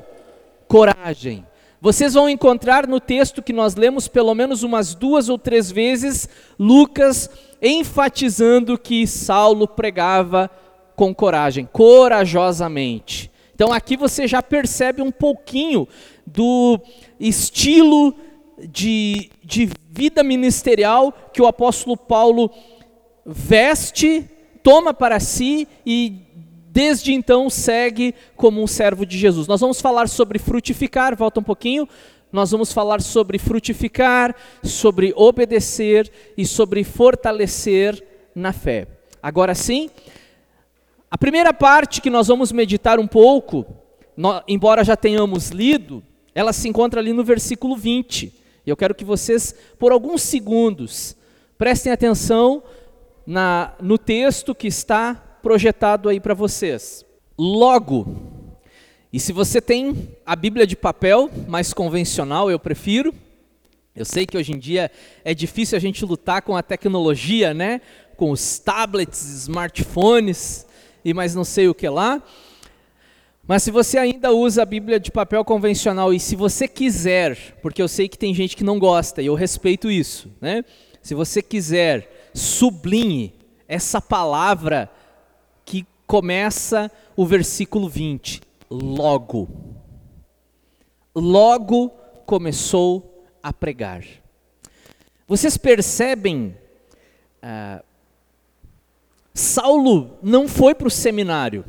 coragem. 0.69 1.45
Vocês 1.82 2.14
vão 2.14 2.28
encontrar 2.28 2.86
no 2.86 3.00
texto 3.00 3.42
que 3.42 3.52
nós 3.52 3.74
lemos 3.74 4.06
pelo 4.06 4.32
menos 4.36 4.62
umas 4.62 4.94
duas 4.94 5.28
ou 5.28 5.36
três 5.36 5.68
vezes 5.68 6.28
Lucas 6.56 7.28
enfatizando 7.60 8.78
que 8.78 9.04
Saulo 9.04 9.66
pregava 9.66 10.48
com 10.94 11.12
coragem, 11.12 11.68
corajosamente. 11.72 13.32
Então 13.52 13.72
aqui 13.72 13.96
você 13.96 14.28
já 14.28 14.40
percebe 14.40 15.02
um 15.02 15.10
pouquinho 15.10 15.88
do 16.24 16.78
estilo 17.18 18.14
de, 18.60 19.28
de 19.42 19.68
vida 19.90 20.22
ministerial 20.22 21.12
que 21.32 21.42
o 21.42 21.48
apóstolo 21.48 21.96
Paulo 21.96 22.48
veste 23.26 24.30
toma 24.62 24.94
para 24.94 25.18
si 25.18 25.66
e 25.84 26.28
desde 26.73 27.12
então 27.12 27.50
segue 27.50 28.14
como 28.35 28.62
um 28.62 28.67
servo 28.67 29.05
de 29.05 29.19
Jesus. 29.19 29.47
Nós 29.47 29.61
vamos 29.61 29.79
falar 29.79 30.09
sobre 30.09 30.38
frutificar, 30.38 31.14
volta 31.14 31.38
um 31.38 31.43
pouquinho. 31.43 31.87
Nós 32.33 32.50
vamos 32.50 32.73
falar 32.73 33.02
sobre 33.02 33.38
frutificar, 33.38 34.35
sobre 34.62 35.12
obedecer 35.14 36.11
e 36.35 36.47
sobre 36.47 36.83
fortalecer 36.83 38.02
na 38.35 38.55
fé. 38.55 38.88
Agora 39.23 39.55
sim, 39.55 39.91
a 41.11 41.19
primeira 41.19 41.52
parte 41.52 42.00
que 42.00 42.09
nós 42.09 42.29
vamos 42.29 42.50
meditar 42.50 42.99
um 42.99 43.07
pouco, 43.07 43.67
embora 44.49 44.83
já 44.83 44.97
tenhamos 44.97 45.50
lido, 45.50 46.02
ela 46.35 46.55
se 46.55 46.67
encontra 46.71 47.00
ali 47.00 47.12
no 47.12 47.23
versículo 47.23 47.76
20. 47.76 48.33
E 48.64 48.71
eu 48.71 48.79
quero 48.79 48.95
que 48.95 49.05
vocês, 49.05 49.55
por 49.79 49.93
alguns 49.93 50.23
segundos, 50.23 51.14
prestem 51.59 51.93
atenção 51.93 52.62
na, 53.26 53.75
no 53.79 53.99
texto 53.99 54.55
que 54.55 54.69
está 54.69 55.31
projetado 55.42 56.08
aí 56.08 56.20
para 56.20 56.34
vocês. 56.34 57.04
Logo, 57.37 58.06
e 59.12 59.20
se 59.20 59.32
você 59.32 59.61
tem 59.61 60.08
a 60.25 60.37
Bíblia 60.37 60.66
de 60.66 60.76
papel, 60.76 61.30
mais 61.49 61.75
convencional, 61.75 62.50
eu 62.50 62.58
prefiro. 62.58 63.12
Eu 63.94 64.06
sei 64.06 64.25
que 64.25 64.38
hoje 64.38 64.52
em 64.52 64.58
dia 64.58 64.90
é 65.22 65.34
difícil 65.34 65.76
a 65.76 65.80
gente 65.80 66.02
lutar 66.04 66.40
com 66.40 66.56
a 66.56 66.62
tecnologia, 66.62 67.52
né? 67.52 67.82
Com 68.16 68.30
os 68.30 68.58
tablets, 68.58 69.22
smartphones 69.42 70.66
e 71.04 71.12
mais 71.12 71.34
não 71.34 71.44
sei 71.44 71.68
o 71.68 71.75
que 71.75 71.88
lá. 71.88 72.22
Mas 73.46 73.64
se 73.64 73.70
você 73.70 73.99
ainda 73.99 74.32
usa 74.32 74.62
a 74.62 74.66
Bíblia 74.66 74.99
de 74.99 75.11
papel 75.11 75.44
convencional 75.44 76.14
e 76.14 76.20
se 76.20 76.37
você 76.37 76.66
quiser, 76.68 77.58
porque 77.61 77.82
eu 77.82 77.88
sei 77.88 78.08
que 78.08 78.16
tem 78.16 78.32
gente 78.32 78.56
que 78.56 78.64
não 78.64 78.78
gosta 78.78 79.20
e 79.20 79.26
eu 79.26 79.34
respeito 79.34 79.90
isso, 79.90 80.30
né? 80.40 80.64
Se 81.02 81.14
você 81.14 81.42
quiser 81.42 82.30
sublinhe 82.32 83.34
essa 83.68 84.00
palavra 84.00 84.88
começa 86.12 86.92
o 87.16 87.25
versículo 87.25 87.88
20. 87.88 88.42
Logo. 88.71 89.49
Logo 91.14 91.88
começou 92.26 93.25
a 93.42 93.50
pregar. 93.50 94.04
Vocês 95.26 95.57
percebem, 95.57 96.54
ah, 97.40 97.83
Saulo 99.33 100.19
não 100.23 100.47
foi 100.47 100.75
para 100.75 100.87
o 100.87 100.90
seminário. 100.90 101.64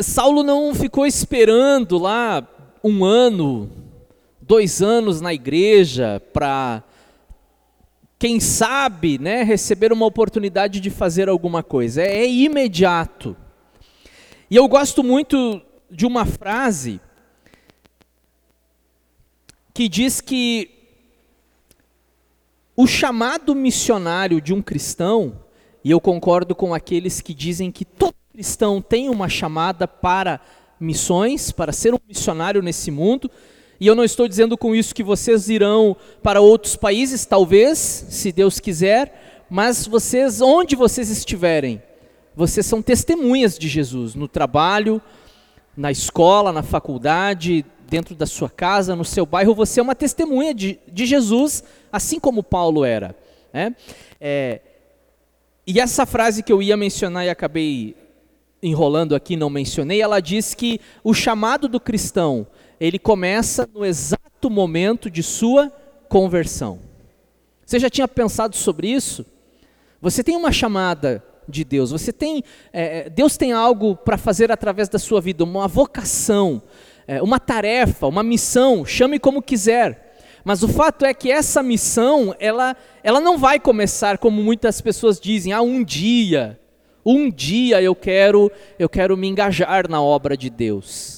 Saulo 0.00 0.42
não 0.42 0.74
ficou 0.74 1.04
esperando 1.04 1.98
lá 1.98 2.48
um 2.82 3.04
ano, 3.04 3.70
dois 4.40 4.80
anos 4.80 5.20
na 5.20 5.34
igreja 5.34 6.22
para 6.32 6.82
quem 8.18 8.40
sabe, 8.40 9.18
né, 9.18 9.42
receber 9.42 9.92
uma 9.92 10.06
oportunidade 10.06 10.80
de 10.80 10.90
fazer 10.90 11.28
alguma 11.28 11.62
coisa. 11.62 12.02
É, 12.02 12.18
é 12.18 12.30
imediato. 12.30 13.36
E 14.50 14.56
eu 14.56 14.66
gosto 14.68 15.02
muito 15.02 15.60
de 15.90 16.06
uma 16.06 16.24
frase 16.24 17.00
que 19.74 19.88
diz 19.88 20.20
que 20.20 20.70
o 22.76 22.86
chamado 22.86 23.54
missionário 23.54 24.40
de 24.40 24.52
um 24.54 24.62
cristão, 24.62 25.40
e 25.84 25.90
eu 25.90 26.00
concordo 26.00 26.54
com 26.54 26.72
aqueles 26.74 27.20
que 27.20 27.34
dizem 27.34 27.70
que 27.70 27.84
todo 27.84 28.14
cristão 28.36 28.82
tem 28.82 29.08
uma 29.08 29.30
chamada 29.30 29.88
para 29.88 30.38
missões, 30.78 31.50
para 31.50 31.72
ser 31.72 31.94
um 31.94 31.98
missionário 32.06 32.60
nesse 32.60 32.90
mundo, 32.90 33.30
e 33.80 33.86
eu 33.86 33.94
não 33.94 34.04
estou 34.04 34.26
dizendo 34.26 34.56
com 34.56 34.74
isso 34.74 34.94
que 34.94 35.02
vocês 35.02 35.48
irão 35.48 35.96
para 36.22 36.40
outros 36.40 36.76
países, 36.76 37.26
talvez, 37.26 37.78
se 37.78 38.32
Deus 38.32 38.58
quiser, 38.58 39.44
mas 39.50 39.86
vocês, 39.86 40.40
onde 40.40 40.74
vocês 40.74 41.10
estiverem, 41.10 41.82
vocês 42.34 42.66
são 42.66 42.82
testemunhas 42.82 43.58
de 43.58 43.68
Jesus, 43.68 44.14
no 44.14 44.28
trabalho, 44.28 45.00
na 45.76 45.90
escola, 45.90 46.52
na 46.52 46.62
faculdade, 46.62 47.64
dentro 47.88 48.14
da 48.14 48.26
sua 48.26 48.50
casa, 48.50 48.96
no 48.96 49.04
seu 49.04 49.24
bairro, 49.24 49.54
você 49.54 49.80
é 49.80 49.82
uma 49.82 49.94
testemunha 49.94 50.52
de, 50.52 50.78
de 50.90 51.06
Jesus, 51.06 51.62
assim 51.92 52.18
como 52.18 52.42
Paulo 52.42 52.84
era. 52.84 53.14
Né? 53.52 53.74
É, 54.20 54.60
e 55.66 55.80
essa 55.80 56.04
frase 56.04 56.42
que 56.42 56.52
eu 56.52 56.62
ia 56.62 56.76
mencionar 56.76 57.24
e 57.24 57.30
acabei 57.30 57.94
enrolando 58.62 59.14
aqui, 59.14 59.36
não 59.36 59.50
mencionei, 59.50 60.00
ela 60.00 60.20
diz 60.20 60.54
que 60.54 60.80
o 61.04 61.14
chamado 61.14 61.68
do 61.68 61.78
cristão 61.78 62.46
ele 62.80 62.98
começa 62.98 63.68
no 63.72 63.84
exato 63.84 64.50
momento 64.50 65.10
de 65.10 65.22
sua 65.22 65.70
conversão. 66.08 66.78
Você 67.64 67.78
já 67.78 67.90
tinha 67.90 68.06
pensado 68.06 68.54
sobre 68.56 68.88
isso? 68.88 69.26
Você 70.00 70.22
tem 70.22 70.36
uma 70.36 70.52
chamada 70.52 71.24
de 71.48 71.64
Deus, 71.64 71.90
você 71.90 72.12
tem, 72.12 72.42
é, 72.72 73.06
é 73.06 73.10
Deus 73.10 73.36
tem 73.36 73.52
algo 73.52 73.96
para 73.96 74.18
fazer 74.18 74.52
através 74.52 74.88
da 74.88 74.98
sua 74.98 75.20
vida, 75.20 75.44
uma 75.44 75.66
vocação, 75.66 76.62
é, 77.06 77.22
uma 77.22 77.38
tarefa, 77.38 78.06
uma 78.06 78.22
missão, 78.22 78.84
chame 78.84 79.18
como 79.18 79.42
quiser. 79.42 80.06
Mas 80.44 80.62
o 80.62 80.68
fato 80.68 81.04
é 81.04 81.12
que 81.12 81.30
essa 81.30 81.60
missão, 81.60 82.34
ela, 82.38 82.76
ela 83.02 83.20
não 83.20 83.36
vai 83.36 83.58
começar 83.58 84.16
como 84.18 84.40
muitas 84.40 84.80
pessoas 84.80 85.18
dizem, 85.18 85.52
ah, 85.52 85.60
um 85.60 85.82
dia, 85.82 86.60
um 87.04 87.28
dia 87.30 87.82
eu 87.82 87.96
quero, 87.96 88.50
eu 88.78 88.88
quero 88.88 89.16
me 89.16 89.26
engajar 89.26 89.88
na 89.88 90.00
obra 90.00 90.36
de 90.36 90.48
Deus. 90.48 91.15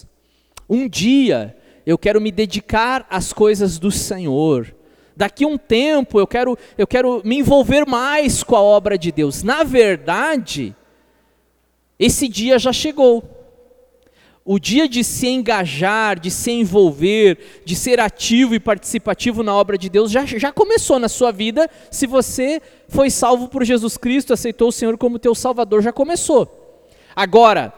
Um 0.68 0.88
dia 0.88 1.56
eu 1.87 1.96
quero 1.96 2.20
me 2.20 2.30
dedicar 2.30 3.06
às 3.08 3.32
coisas 3.32 3.78
do 3.78 3.90
Senhor. 3.90 4.75
Daqui 5.16 5.46
um 5.46 5.56
tempo 5.56 6.20
eu 6.20 6.26
quero, 6.26 6.56
eu 6.76 6.87
quero 6.87 7.22
me 7.25 7.38
envolver 7.38 7.87
mais 7.87 8.42
com 8.42 8.54
a 8.54 8.62
obra 8.62 8.98
de 8.98 9.10
Deus. 9.10 9.42
Na 9.42 9.64
verdade, 9.64 10.76
esse 11.98 12.28
dia 12.28 12.58
já 12.58 12.72
chegou. 12.72 13.25
O 14.44 14.58
dia 14.58 14.88
de 14.88 15.04
se 15.04 15.26
engajar, 15.26 16.18
de 16.18 16.30
se 16.30 16.50
envolver, 16.50 17.62
de 17.64 17.75
ser 17.75 18.00
ativo 18.00 18.54
e 18.54 18.60
participativo 18.60 19.42
na 19.42 19.54
obra 19.54 19.76
de 19.76 19.90
Deus 19.90 20.10
já, 20.10 20.25
já 20.25 20.52
começou 20.52 20.98
na 20.98 21.08
sua 21.08 21.32
vida. 21.32 21.68
Se 21.90 22.06
você 22.06 22.62
foi 22.88 23.10
salvo 23.10 23.48
por 23.48 23.64
Jesus 23.64 23.96
Cristo, 23.96 24.32
aceitou 24.32 24.68
o 24.68 24.72
Senhor 24.72 24.96
como 24.96 25.18
teu 25.18 25.34
Salvador, 25.34 25.82
já 25.82 25.92
começou. 25.92 26.87
Agora, 27.14 27.75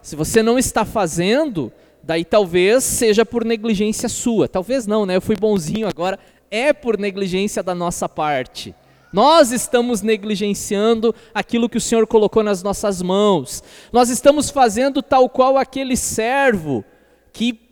se 0.00 0.14
você 0.14 0.42
não 0.42 0.58
está 0.58 0.84
fazendo, 0.84 1.72
daí 2.06 2.24
talvez 2.24 2.84
seja 2.84 3.26
por 3.26 3.44
negligência 3.44 4.08
sua. 4.08 4.48
Talvez 4.48 4.86
não, 4.86 5.04
né? 5.04 5.16
Eu 5.16 5.20
fui 5.20 5.34
bonzinho 5.36 5.88
agora. 5.88 6.18
É 6.50 6.72
por 6.72 6.96
negligência 6.96 7.62
da 7.62 7.74
nossa 7.74 8.08
parte. 8.08 8.74
Nós 9.12 9.50
estamos 9.50 10.02
negligenciando 10.02 11.14
aquilo 11.34 11.68
que 11.68 11.78
o 11.78 11.80
Senhor 11.80 12.06
colocou 12.06 12.42
nas 12.42 12.62
nossas 12.62 13.02
mãos. 13.02 13.62
Nós 13.92 14.08
estamos 14.08 14.50
fazendo 14.50 15.02
tal 15.02 15.28
qual 15.28 15.56
aquele 15.56 15.96
servo 15.96 16.84
que 17.32 17.66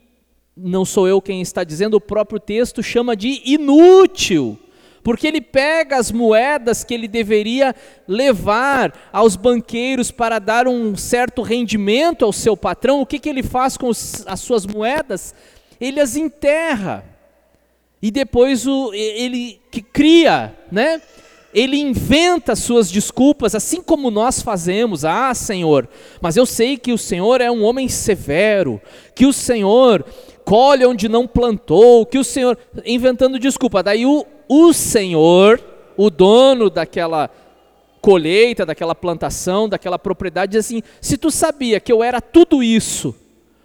não 0.57 0.85
sou 0.85 1.09
eu 1.09 1.21
quem 1.21 1.41
está 1.41 1.65
dizendo, 1.65 1.95
o 1.95 2.01
próprio 2.01 2.39
texto 2.39 2.83
chama 2.83 3.17
de 3.17 3.43
inútil. 3.45 4.59
Porque 5.05 5.27
ele 5.27 5.43
pega 5.43 5.99
as 5.99 6.11
moedas 6.11 6.83
que 6.83 6.95
ele 6.95 7.07
deveria 7.07 7.77
levar 8.09 8.93
aos 9.13 9.37
banqueiros 9.37 10.11
para 10.11 10.39
dar 10.39 10.67
um 10.67 10.97
certo 10.97 11.43
rendimento 11.43 12.25
ao 12.25 12.33
seu 12.33 12.57
patrão, 12.57 13.03
o 13.03 13.07
que, 13.07 13.19
que 13.19 13.29
ele 13.29 13.43
faz 13.43 13.77
com 13.77 13.89
os, 13.89 14.27
as 14.27 14.41
suas 14.41 14.65
moedas? 14.65 15.35
Ele 15.79 16.01
as 16.01 16.17
enterra. 16.17 17.05
E 18.01 18.11
depois 18.11 18.67
o, 18.67 18.95
ele 18.95 19.61
que 19.71 19.83
cria, 19.83 20.55
né? 20.73 21.01
ele 21.55 21.77
inventa 21.77 22.57
suas 22.57 22.91
desculpas, 22.91 23.55
assim 23.55 23.81
como 23.81 24.11
nós 24.11 24.43
fazemos. 24.43 25.05
Ah, 25.05 25.33
Senhor, 25.33 25.89
mas 26.21 26.37
eu 26.37 26.45
sei 26.45 26.77
que 26.77 26.93
o 26.93 26.99
Senhor 26.99 27.41
é 27.41 27.51
um 27.51 27.63
homem 27.63 27.89
severo, 27.89 28.83
que 29.15 29.25
o 29.25 29.33
Senhor 29.33 30.05
colhe 30.45 30.85
onde 30.85 31.09
não 31.09 31.27
plantou, 31.27 32.05
que 32.05 32.19
o 32.19 32.25
Senhor. 32.25 32.59
inventando 32.85 33.39
desculpa. 33.39 33.83
Daí 33.83 34.05
o, 34.05 34.27
o 34.49 34.73
Senhor, 34.73 35.63
o 35.97 36.11
dono 36.11 36.69
daquela 36.71 37.31
colheita, 38.01 38.67
daquela 38.67 38.95
plantação, 38.95 39.69
daquela 39.69 39.99
propriedade, 39.99 40.53
diz 40.53 40.67
assim: 40.67 40.83
se 41.01 41.17
tu 41.17 41.31
sabia 41.31 41.81
que 41.81 41.93
eu 41.93 42.03
era 42.03 42.21
tudo 42.21 42.63
isso, 42.63 43.15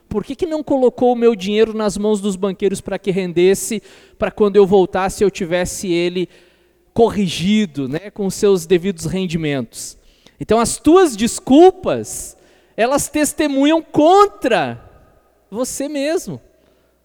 por 0.08 0.24
que, 0.24 0.36
que 0.36 0.46
não 0.46 0.64
colocou 0.64 1.14
o 1.14 1.16
meu 1.16 1.36
dinheiro 1.36 1.74
nas 1.74 1.98
mãos 1.98 2.20
dos 2.20 2.36
banqueiros 2.36 2.82
para 2.82 2.98
que 2.98 3.12
rendesse, 3.12 3.82
para 4.18 4.32
quando 4.32 4.56
eu 4.56 4.66
voltasse 4.66 5.24
eu 5.24 5.30
tivesse 5.30 5.92
ele 5.92 6.28
corrigido, 6.94 7.88
né, 7.88 8.10
com 8.12 8.30
seus 8.30 8.66
devidos 8.66 9.06
rendimentos. 9.06 9.98
Então 10.40 10.60
as 10.60 10.78
tuas 10.78 11.16
desculpas, 11.16 12.36
elas 12.76 13.08
testemunham 13.08 13.82
contra 13.82 14.82
você 15.52 15.88
mesmo. 15.88 16.42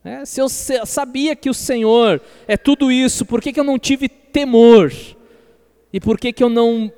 É, 0.04 0.26
se 0.26 0.38
eu 0.38 0.48
sabia 0.50 1.34
que 1.34 1.48
o 1.48 1.54
Senhor 1.54 2.20
é 2.46 2.58
tudo 2.58 2.92
isso, 2.92 3.24
por 3.24 3.40
que, 3.40 3.54
que 3.54 3.58
eu 3.58 3.64
não 3.64 3.78
tive 3.78 4.06
temor? 4.06 4.92
E 5.90 5.98
por 5.98 6.18
que, 6.18 6.30
que 6.30 6.44
eu 6.44 6.50
não, 6.50 6.92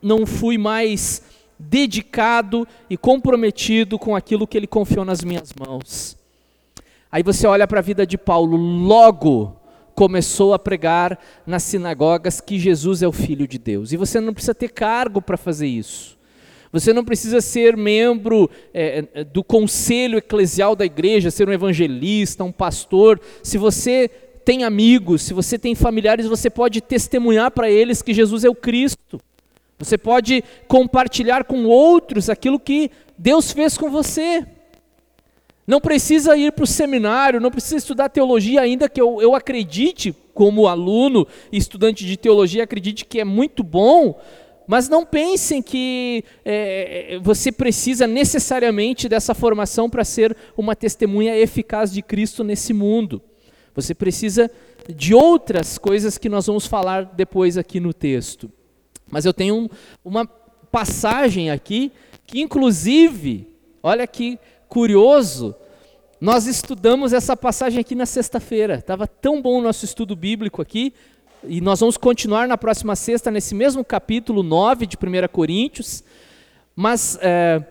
não 0.00 0.24
fui 0.24 0.56
mais 0.56 1.22
dedicado 1.58 2.66
e 2.88 2.96
comprometido 2.96 3.98
com 3.98 4.16
aquilo 4.16 4.46
que 4.46 4.56
Ele 4.56 4.66
confiou 4.66 5.04
nas 5.04 5.22
minhas 5.22 5.52
mãos? 5.52 6.16
Aí 7.12 7.22
você 7.22 7.46
olha 7.46 7.68
para 7.68 7.80
a 7.80 7.82
vida 7.82 8.06
de 8.06 8.16
Paulo, 8.16 8.56
logo 8.56 9.54
começou 9.94 10.54
a 10.54 10.58
pregar 10.58 11.18
nas 11.46 11.62
sinagogas 11.64 12.40
que 12.40 12.58
Jesus 12.58 13.02
é 13.02 13.06
o 13.06 13.12
Filho 13.12 13.46
de 13.46 13.58
Deus. 13.58 13.92
E 13.92 13.98
você 13.98 14.18
não 14.18 14.32
precisa 14.32 14.54
ter 14.54 14.70
cargo 14.70 15.20
para 15.20 15.36
fazer 15.36 15.66
isso. 15.66 16.16
Você 16.72 16.92
não 16.92 17.04
precisa 17.04 17.40
ser 17.40 17.76
membro 17.76 18.48
é, 18.72 19.04
é, 19.12 19.24
do 19.24 19.42
conselho 19.42 20.18
eclesial 20.18 20.76
da 20.76 20.84
igreja, 20.84 21.30
ser 21.30 21.48
um 21.48 21.52
evangelista, 21.52 22.44
um 22.44 22.52
pastor. 22.52 23.20
Se 23.42 23.58
você 23.58 24.08
tem 24.44 24.62
amigos, 24.62 25.22
se 25.22 25.34
você 25.34 25.58
tem 25.58 25.74
familiares, 25.74 26.26
você 26.26 26.48
pode 26.48 26.80
testemunhar 26.80 27.50
para 27.50 27.70
eles 27.70 28.02
que 28.02 28.14
Jesus 28.14 28.44
é 28.44 28.48
o 28.48 28.54
Cristo. 28.54 29.20
Você 29.78 29.98
pode 29.98 30.44
compartilhar 30.68 31.44
com 31.44 31.64
outros 31.64 32.30
aquilo 32.30 32.60
que 32.60 32.90
Deus 33.18 33.50
fez 33.50 33.76
com 33.76 33.90
você. 33.90 34.46
Não 35.66 35.80
precisa 35.80 36.36
ir 36.36 36.52
para 36.52 36.64
o 36.64 36.66
seminário, 36.66 37.40
não 37.40 37.50
precisa 37.50 37.76
estudar 37.76 38.08
teologia, 38.08 38.60
ainda 38.60 38.88
que 38.88 39.00
eu, 39.00 39.22
eu 39.22 39.34
acredite, 39.34 40.14
como 40.34 40.66
aluno 40.66 41.26
e 41.52 41.56
estudante 41.56 42.04
de 42.04 42.16
teologia, 42.16 42.64
acredite 42.64 43.04
que 43.04 43.20
é 43.20 43.24
muito 43.24 43.62
bom, 43.62 44.20
mas 44.70 44.88
não 44.88 45.04
pensem 45.04 45.60
que 45.60 46.22
é, 46.44 47.18
você 47.20 47.50
precisa 47.50 48.06
necessariamente 48.06 49.08
dessa 49.08 49.34
formação 49.34 49.90
para 49.90 50.04
ser 50.04 50.36
uma 50.56 50.76
testemunha 50.76 51.36
eficaz 51.36 51.92
de 51.92 52.00
Cristo 52.00 52.44
nesse 52.44 52.72
mundo. 52.72 53.20
Você 53.74 53.96
precisa 53.96 54.48
de 54.88 55.12
outras 55.12 55.76
coisas 55.76 56.16
que 56.16 56.28
nós 56.28 56.46
vamos 56.46 56.68
falar 56.68 57.02
depois 57.02 57.58
aqui 57.58 57.80
no 57.80 57.92
texto. 57.92 58.48
Mas 59.10 59.24
eu 59.24 59.34
tenho 59.34 59.56
um, 59.56 59.68
uma 60.04 60.24
passagem 60.24 61.50
aqui 61.50 61.90
que, 62.24 62.40
inclusive, 62.40 63.48
olha 63.82 64.06
que 64.06 64.38
curioso, 64.68 65.52
nós 66.20 66.46
estudamos 66.46 67.12
essa 67.12 67.36
passagem 67.36 67.80
aqui 67.80 67.96
na 67.96 68.06
sexta-feira. 68.06 68.76
Estava 68.76 69.08
tão 69.08 69.42
bom 69.42 69.58
o 69.58 69.62
nosso 69.62 69.84
estudo 69.84 70.14
bíblico 70.14 70.62
aqui. 70.62 70.94
E 71.42 71.60
nós 71.60 71.80
vamos 71.80 71.96
continuar 71.96 72.46
na 72.46 72.58
próxima 72.58 72.94
sexta, 72.94 73.30
nesse 73.30 73.54
mesmo 73.54 73.82
capítulo 73.82 74.42
9 74.42 74.84
de 74.84 74.96
1 74.96 75.28
Coríntios. 75.32 76.04
Mas, 76.76 77.18
é, 77.22 77.62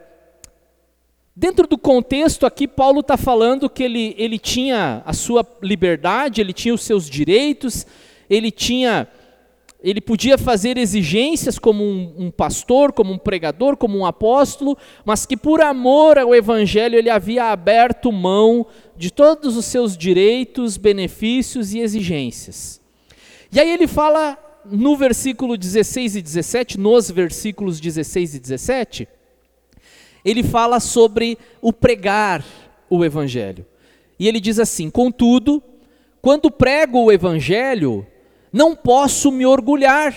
dentro 1.36 1.68
do 1.68 1.78
contexto 1.78 2.48
aqui, 2.48 2.68
Paulo 2.68 3.02
está 3.02 3.16
falando 3.16 3.70
que 3.70 3.84
ele, 3.84 4.16
ele 4.18 4.40
tinha 4.40 5.04
a 5.06 5.14
sua 5.14 5.46
liberdade, 5.62 6.42
ele 6.42 6.52
tinha 6.52 6.74
os 6.74 6.82
seus 6.82 7.08
direitos, 7.08 7.86
ele 8.28 8.50
tinha 8.50 9.08
ele 9.82 10.02
podia 10.02 10.38
fazer 10.38 10.78
exigências 10.78 11.58
como 11.58 11.86
um, 11.86 12.14
um, 12.18 12.32
pastor, 12.32 12.92
como 12.92 13.14
um 13.14 13.18
pregador, 13.18 13.78
como 13.78 13.98
um 13.98 14.06
apóstolo, 14.06 14.78
mas 15.06 15.26
que 15.26 15.38
por 15.38 15.62
amor 15.62 16.18
ao 16.18 16.36
Evangelho 16.36 16.98
ele 16.98 17.10
havia 17.10 17.46
aberto 17.46 18.12
mão 18.12 18.66
de 18.98 19.10
todos 19.10 19.56
os 19.56 19.64
seus 19.64 19.96
direitos, 19.96 20.76
benefícios 20.76 21.74
e 21.74 21.80
exigências. 21.80 22.79
E 23.52 23.60
aí 23.60 23.72
ele 23.72 23.88
fala 23.88 24.38
no 24.66 24.96
versículo 24.96 25.58
16 25.58 26.18
e 26.18 26.22
17, 26.22 26.80
nos 26.80 27.10
versículos 27.10 27.80
16 27.80 28.36
e 28.36 28.40
17, 28.40 29.08
ele 30.24 30.44
fala 30.44 30.80
sobre 30.80 31.38
o 31.62 31.74
pregar 31.74 32.44
o 32.90 33.04
Evangelho. 33.04 33.66
E 34.20 34.28
ele 34.28 34.40
diz 34.40 34.60
assim: 34.60 34.90
Contudo, 34.90 35.64
quando 36.22 36.52
prego 36.52 37.00
o 37.00 37.12
Evangelho, 37.12 38.06
não 38.52 38.76
posso 38.76 39.32
me 39.32 39.46
orgulhar, 39.46 40.14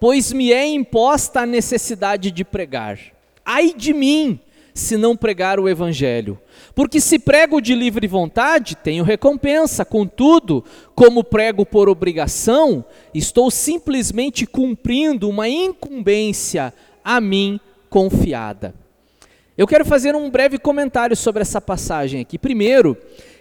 pois 0.00 0.32
me 0.32 0.52
é 0.52 0.66
imposta 0.66 1.40
a 1.40 1.46
necessidade 1.46 2.30
de 2.30 2.44
pregar. 2.44 2.98
Ai 3.44 3.72
de 3.72 3.94
mim, 3.94 4.40
se 4.76 4.96
não 4.96 5.16
pregar 5.16 5.58
o 5.58 5.68
Evangelho. 5.68 6.38
Porque 6.74 7.00
se 7.00 7.18
prego 7.18 7.60
de 7.60 7.74
livre 7.74 8.06
vontade, 8.06 8.76
tenho 8.76 9.02
recompensa, 9.02 9.84
contudo, 9.84 10.62
como 10.94 11.24
prego 11.24 11.64
por 11.64 11.88
obrigação, 11.88 12.84
estou 13.14 13.50
simplesmente 13.50 14.46
cumprindo 14.46 15.28
uma 15.28 15.48
incumbência 15.48 16.74
a 17.02 17.20
mim 17.20 17.58
confiada. 17.88 18.74
Eu 19.56 19.66
quero 19.66 19.84
fazer 19.84 20.14
um 20.14 20.28
breve 20.28 20.58
comentário 20.58 21.16
sobre 21.16 21.40
essa 21.40 21.60
passagem 21.60 22.20
aqui. 22.20 22.38
Primeiro, 22.38 22.96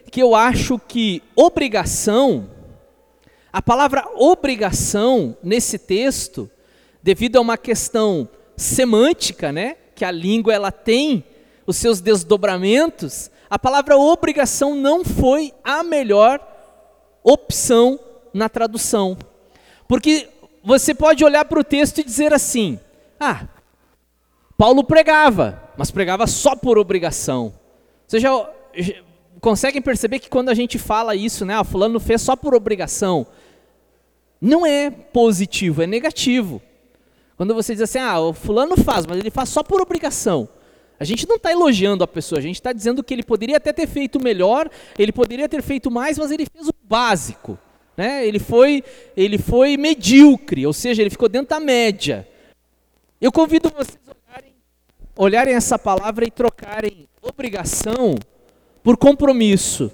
que 0.09 0.21
eu 0.21 0.33
acho 0.33 0.79
que 0.79 1.21
obrigação 1.35 2.49
a 3.51 3.61
palavra 3.61 4.05
obrigação 4.15 5.37
nesse 5.41 5.79
texto, 5.79 6.51
devido 7.01 7.37
a 7.37 7.41
uma 7.41 7.57
questão 7.57 8.27
semântica, 8.57 9.49
né, 9.49 9.77
que 9.95 10.03
a 10.03 10.11
língua 10.11 10.53
ela 10.53 10.71
tem 10.71 11.23
os 11.65 11.77
seus 11.77 12.01
desdobramentos, 12.01 13.31
a 13.49 13.57
palavra 13.57 13.97
obrigação 13.97 14.75
não 14.75 15.03
foi 15.03 15.53
a 15.63 15.81
melhor 15.83 16.39
opção 17.23 17.99
na 18.33 18.49
tradução. 18.49 19.17
Porque 19.87 20.29
você 20.63 20.93
pode 20.93 21.23
olhar 21.23 21.45
para 21.45 21.59
o 21.59 21.63
texto 21.63 21.99
e 21.99 22.03
dizer 22.03 22.33
assim: 22.33 22.79
ah, 23.19 23.47
Paulo 24.57 24.83
pregava, 24.83 25.61
mas 25.77 25.91
pregava 25.91 26.27
só 26.27 26.55
por 26.55 26.77
obrigação. 26.77 27.53
Você 28.07 28.19
já 28.19 28.29
conseguem 29.39 29.81
perceber 29.81 30.19
que 30.19 30.29
quando 30.29 30.49
a 30.49 30.53
gente 30.53 30.77
fala 30.77 31.15
isso, 31.15 31.45
né, 31.45 31.55
ah, 31.55 31.63
fulano 31.63 31.99
fez 31.99 32.21
só 32.21 32.35
por 32.35 32.53
obrigação, 32.53 33.25
não 34.41 34.65
é 34.65 34.89
positivo, 34.89 35.81
é 35.81 35.87
negativo. 35.87 36.61
Quando 37.37 37.53
você 37.53 37.73
diz 37.73 37.81
assim, 37.81 37.99
ah, 37.99 38.19
o 38.19 38.33
fulano 38.33 38.77
faz, 38.77 39.05
mas 39.05 39.17
ele 39.17 39.29
faz 39.29 39.49
só 39.49 39.61
por 39.61 39.81
obrigação. 39.81 40.47
A 40.97 41.03
gente 41.03 41.27
não 41.27 41.35
está 41.35 41.51
elogiando 41.51 42.03
a 42.03 42.07
pessoa, 42.07 42.39
a 42.39 42.41
gente 42.41 42.55
está 42.55 42.71
dizendo 42.71 43.03
que 43.03 43.13
ele 43.13 43.23
poderia 43.23 43.57
até 43.57 43.73
ter 43.73 43.87
feito 43.87 44.21
melhor, 44.21 44.69
ele 44.97 45.11
poderia 45.11 45.49
ter 45.49 45.61
feito 45.61 45.91
mais, 45.91 46.17
mas 46.17 46.31
ele 46.31 46.45
fez 46.45 46.69
o 46.69 46.73
básico. 46.83 47.59
Né? 47.97 48.25
Ele, 48.25 48.39
foi, 48.39 48.83
ele 49.15 49.37
foi 49.37 49.75
medíocre, 49.75 50.65
ou 50.65 50.71
seja, 50.71 51.01
ele 51.01 51.09
ficou 51.09 51.27
dentro 51.27 51.49
da 51.49 51.59
média. 51.59 52.27
Eu 53.19 53.31
convido 53.31 53.69
vocês 53.69 53.99
a 54.07 54.11
olharem, 54.11 54.53
olharem 55.17 55.53
essa 55.53 55.77
palavra 55.77 56.25
e 56.25 56.31
trocarem 56.31 57.09
obrigação 57.21 58.15
por 58.81 58.95
compromisso. 58.95 59.91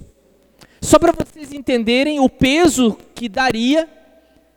Só 0.79 0.99
para 0.99 1.13
vocês 1.13 1.51
entenderem 1.51 2.19
o 2.19 2.29
peso 2.29 2.97
que 3.15 3.29
daria 3.29 3.87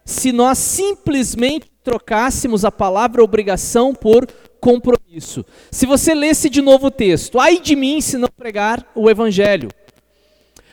se 0.04 0.32
nós 0.32 0.58
simplesmente 0.58 1.73
trocássemos 1.84 2.64
a 2.64 2.72
palavra 2.72 3.22
obrigação 3.22 3.94
por 3.94 4.26
compromisso. 4.58 5.44
Se 5.70 5.84
você 5.84 6.14
lesse 6.14 6.48
de 6.48 6.62
novo 6.62 6.86
o 6.86 6.90
texto, 6.90 7.38
ai 7.38 7.60
de 7.60 7.76
mim 7.76 8.00
se 8.00 8.16
não 8.16 8.28
pregar 8.34 8.90
o 8.94 9.10
evangelho. 9.10 9.68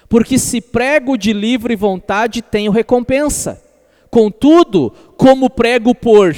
Porque 0.07 0.39
se 0.39 0.61
prego 0.61 1.17
de 1.17 1.33
livre 1.33 1.75
vontade, 1.75 2.41
tenho 2.41 2.71
recompensa. 2.71 3.61
Contudo, 4.09 4.91
como 5.17 5.49
prego 5.49 5.93
por 5.93 6.35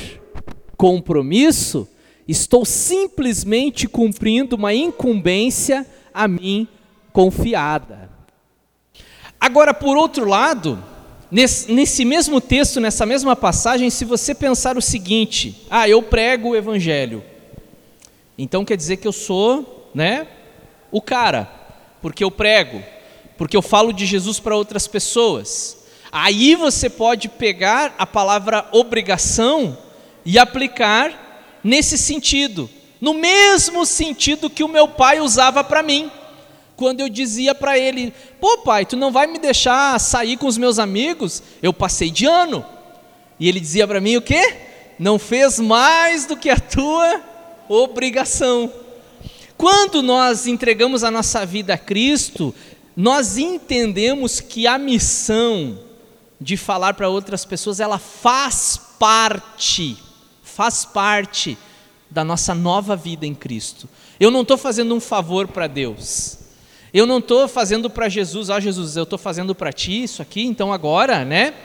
compromisso, 0.76 1.88
estou 2.28 2.66
simplesmente 2.66 3.88
cumprindo 3.88 4.56
uma 4.56 4.74
incumbência 4.74 5.86
a 6.14 6.28
mim 6.28 6.68
confiada. 7.12 8.10
Agora, 9.40 9.74
por 9.74 9.98
outro 9.98 10.26
lado, 10.26 10.84
nesse, 11.34 11.72
nesse, 11.72 12.06
mesmo 12.06 12.40
texto, 12.40 12.80
nessa 12.80 13.08
mesma 13.08 13.36
passagem, 13.36 13.90
se 13.90 14.06
você 14.06 14.36
pensar 14.36 14.78
o 14.78 14.82
seguinte: 14.82 15.66
ah, 15.70 15.90
eu 15.90 16.02
prego 16.04 16.50
o 16.50 16.56
evangelho, 16.56 17.24
então 18.38 18.64
quer 18.64 18.78
dizer 18.78 18.98
que 18.98 19.08
eu 19.08 19.12
sou, 19.12 19.90
né, 19.96 20.28
o 20.92 21.02
cara, 21.02 21.52
porque 22.02 22.24
eu 22.24 22.30
prego, 22.30 22.84
porque 23.36 23.58
eu 23.58 23.64
falo 23.64 23.92
de 23.92 24.06
Jesus 24.06 24.40
para 24.40 24.56
outras 24.56 24.88
pessoas. 24.88 25.84
Aí 26.12 26.54
você 26.56 26.88
pode 26.92 27.28
pegar 27.28 27.96
a 27.98 28.06
palavra 28.06 28.68
obrigação 28.72 29.76
e 30.24 30.38
aplicar 30.38 31.58
nesse 31.64 31.98
sentido, 31.98 32.70
no 33.02 33.16
mesmo 33.16 33.84
sentido 33.88 34.52
que 34.52 34.64
o 34.64 34.68
meu 34.68 34.88
pai 34.88 35.20
usava 35.20 35.64
para 35.64 35.82
mim 35.82 36.12
quando 36.76 37.00
eu 37.00 37.10
dizia 37.10 37.54
para 37.54 37.78
ele: 37.78 38.14
pô, 38.40 38.60
pai, 38.60 38.86
tu 38.86 38.96
não 38.96 39.12
vai 39.12 39.28
me 39.28 39.40
deixar 39.40 40.00
sair 40.00 40.38
com 40.38 40.48
os 40.48 40.58
meus 40.58 40.80
amigos? 40.80 41.42
Eu 41.62 41.74
passei 41.74 42.10
de 42.10 42.26
ano. 42.26 42.66
E 43.40 43.48
ele 43.48 43.60
dizia 43.60 43.88
para 43.88 44.02
mim: 44.02 44.18
o 44.18 44.22
quê? 44.22 44.58
Não 44.98 45.18
fez 45.18 45.60
mais 45.60 46.26
do 46.26 46.38
que 46.38 46.50
a 46.50 46.60
tua 46.60 47.22
obrigação. 47.68 48.72
Quando 49.58 50.02
nós 50.02 50.48
entregamos 50.48 51.04
a 51.04 51.12
nossa 51.12 51.46
vida 51.46 51.74
a 51.74 51.78
Cristo, 51.78 52.54
nós 52.96 53.38
entendemos 53.38 54.40
que 54.40 54.68
a 54.68 54.78
missão 54.78 55.80
de 56.40 56.58
falar 56.58 56.94
para 56.94 57.08
outras 57.08 57.46
pessoas, 57.46 57.80
ela 57.80 57.98
faz 57.98 58.80
parte, 59.00 59.98
faz 60.44 60.84
parte 60.84 61.58
da 62.10 62.24
nossa 62.24 62.54
nova 62.54 62.96
vida 62.96 63.26
em 63.26 63.34
Cristo. 63.34 63.88
Eu 64.20 64.30
não 64.30 64.42
estou 64.42 64.58
fazendo 64.58 64.94
um 64.94 65.00
favor 65.00 65.48
para 65.48 65.68
Deus. 65.68 66.43
Eu 66.94 67.08
não 67.08 67.18
estou 67.18 67.48
fazendo 67.48 67.90
para 67.90 68.08
Jesus, 68.08 68.52
ó 68.52 68.58
oh, 68.58 68.60
Jesus, 68.60 68.96
eu 68.96 69.02
estou 69.02 69.18
fazendo 69.18 69.56
para 69.56 69.74
ti 69.74 70.04
isso 70.04 70.22
aqui, 70.22 70.46
então 70.46 70.72
agora, 70.72 71.26
né? 71.26 71.56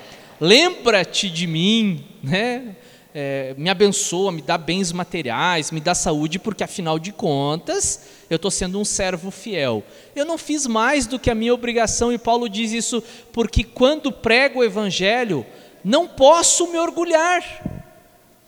Lembra-te 0.40 1.28
de 1.28 1.46
mim, 1.46 2.02
né? 2.22 2.74
É, 3.14 3.54
me 3.58 3.68
abençoa, 3.68 4.32
me 4.32 4.40
dá 4.40 4.56
bens 4.56 4.90
materiais, 4.90 5.70
me 5.70 5.80
dá 5.80 5.94
saúde, 5.94 6.38
porque 6.38 6.64
afinal 6.64 6.98
de 6.98 7.12
contas 7.12 8.06
eu 8.30 8.36
estou 8.36 8.50
sendo 8.50 8.80
um 8.80 8.86
servo 8.86 9.30
fiel. 9.30 9.84
Eu 10.16 10.24
não 10.24 10.38
fiz 10.38 10.66
mais 10.66 11.06
do 11.06 11.18
que 11.18 11.30
a 11.30 11.34
minha 11.34 11.52
obrigação, 11.52 12.10
e 12.10 12.16
Paulo 12.16 12.48
diz 12.48 12.72
isso 12.72 13.02
porque 13.30 13.64
quando 13.64 14.10
prego 14.10 14.60
o 14.60 14.64
Evangelho, 14.64 15.44
não 15.84 16.08
posso 16.08 16.68
me 16.68 16.78
orgulhar. 16.78 17.42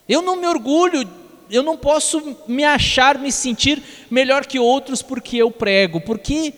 Eu 0.08 0.22
não 0.22 0.34
me 0.34 0.46
orgulho, 0.46 1.06
eu 1.50 1.62
não 1.62 1.76
posso 1.76 2.38
me 2.48 2.64
achar, 2.64 3.18
me 3.18 3.30
sentir 3.30 3.82
melhor 4.10 4.46
que 4.46 4.58
outros 4.58 5.02
porque 5.02 5.36
eu 5.36 5.50
prego, 5.50 6.00
porque 6.00 6.54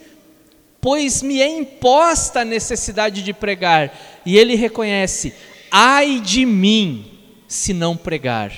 pois 0.83 1.23
me 1.23 1.41
é 1.41 1.49
imposta 1.49 2.41
a 2.41 2.45
necessidade 2.45 3.23
de 3.23 3.33
pregar. 3.33 3.97
E 4.27 4.37
ele 4.37 4.57
reconhece: 4.57 5.33
ai 5.71 6.21
de 6.21 6.45
mim 6.45 7.07
se 7.47 7.73
não 7.73 7.97
pregar. 7.97 8.53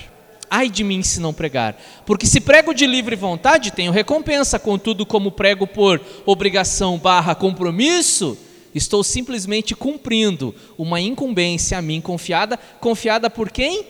Ai 0.49 0.69
de 0.69 0.83
mim 0.83 1.03
se 1.03 1.19
não 1.19 1.33
pregar. 1.33 1.77
Porque 2.05 2.25
se 2.25 2.41
prego 2.41 2.73
de 2.73 2.87
livre 2.87 3.15
vontade, 3.15 3.71
tenho 3.71 3.91
recompensa, 3.91 4.59
contudo, 4.59 5.05
como 5.05 5.31
prego 5.31 5.67
por 5.67 6.01
obrigação 6.25 6.97
barra 6.97 7.35
compromisso, 7.35 8.37
estou 8.73 9.03
simplesmente 9.03 9.75
cumprindo 9.75 10.53
uma 10.77 10.99
incumbência 10.99 11.77
a 11.77 11.81
mim 11.81 12.01
confiada, 12.01 12.57
confiada 12.79 13.29
por 13.29 13.51
quem? 13.51 13.85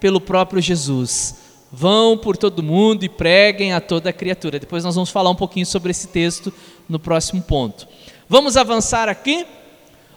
Pelo 0.00 0.20
próprio 0.20 0.60
Jesus. 0.60 1.45
Vão 1.70 2.16
por 2.16 2.36
todo 2.36 2.62
mundo 2.62 3.04
e 3.04 3.08
preguem 3.08 3.72
a 3.72 3.80
toda 3.80 4.12
criatura. 4.12 4.58
Depois 4.58 4.84
nós 4.84 4.94
vamos 4.94 5.10
falar 5.10 5.30
um 5.30 5.34
pouquinho 5.34 5.66
sobre 5.66 5.90
esse 5.90 6.08
texto 6.08 6.52
no 6.88 6.98
próximo 6.98 7.42
ponto. 7.42 7.86
Vamos 8.28 8.56
avançar 8.56 9.08
aqui. 9.08 9.46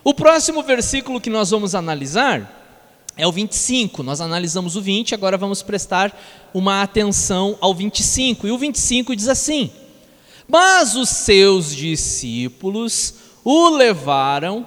O 0.04 0.14
próximo 0.14 0.64
versículo 0.64 1.20
que 1.20 1.30
nós 1.30 1.50
vamos 1.50 1.76
analisar 1.76 2.56
é 3.18 3.28
o 3.28 3.32
25. 3.32 4.02
Nós 4.02 4.22
analisamos 4.22 4.76
o 4.76 4.82
20, 4.82 5.14
agora 5.14 5.38
vamos 5.38 5.62
prestar 5.62 6.18
uma 6.54 6.82
atenção 6.82 7.58
ao 7.60 7.74
25. 7.74 8.48
E 8.48 8.52
o 8.52 8.58
25 8.58 9.16
diz 9.16 9.28
assim: 9.28 9.72
Mas 10.48 10.96
os 10.96 11.10
seus 11.10 11.76
discípulos 11.76 13.16
o 13.44 13.70
levaram 13.70 14.66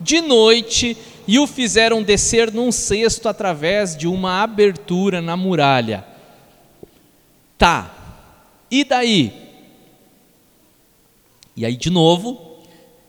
de 0.00 0.20
noite 0.20 0.96
e 1.26 1.38
o 1.38 1.46
fizeram 1.46 2.02
descer 2.02 2.52
num 2.52 2.70
cesto 2.70 3.28
através 3.28 3.96
de 3.96 4.06
uma 4.06 4.42
abertura 4.42 5.22
na 5.22 5.36
muralha. 5.36 6.15
Tá, 7.58 7.94
e 8.70 8.84
daí? 8.84 9.32
E 11.56 11.64
aí, 11.64 11.76
de 11.76 11.88
novo, 11.88 12.62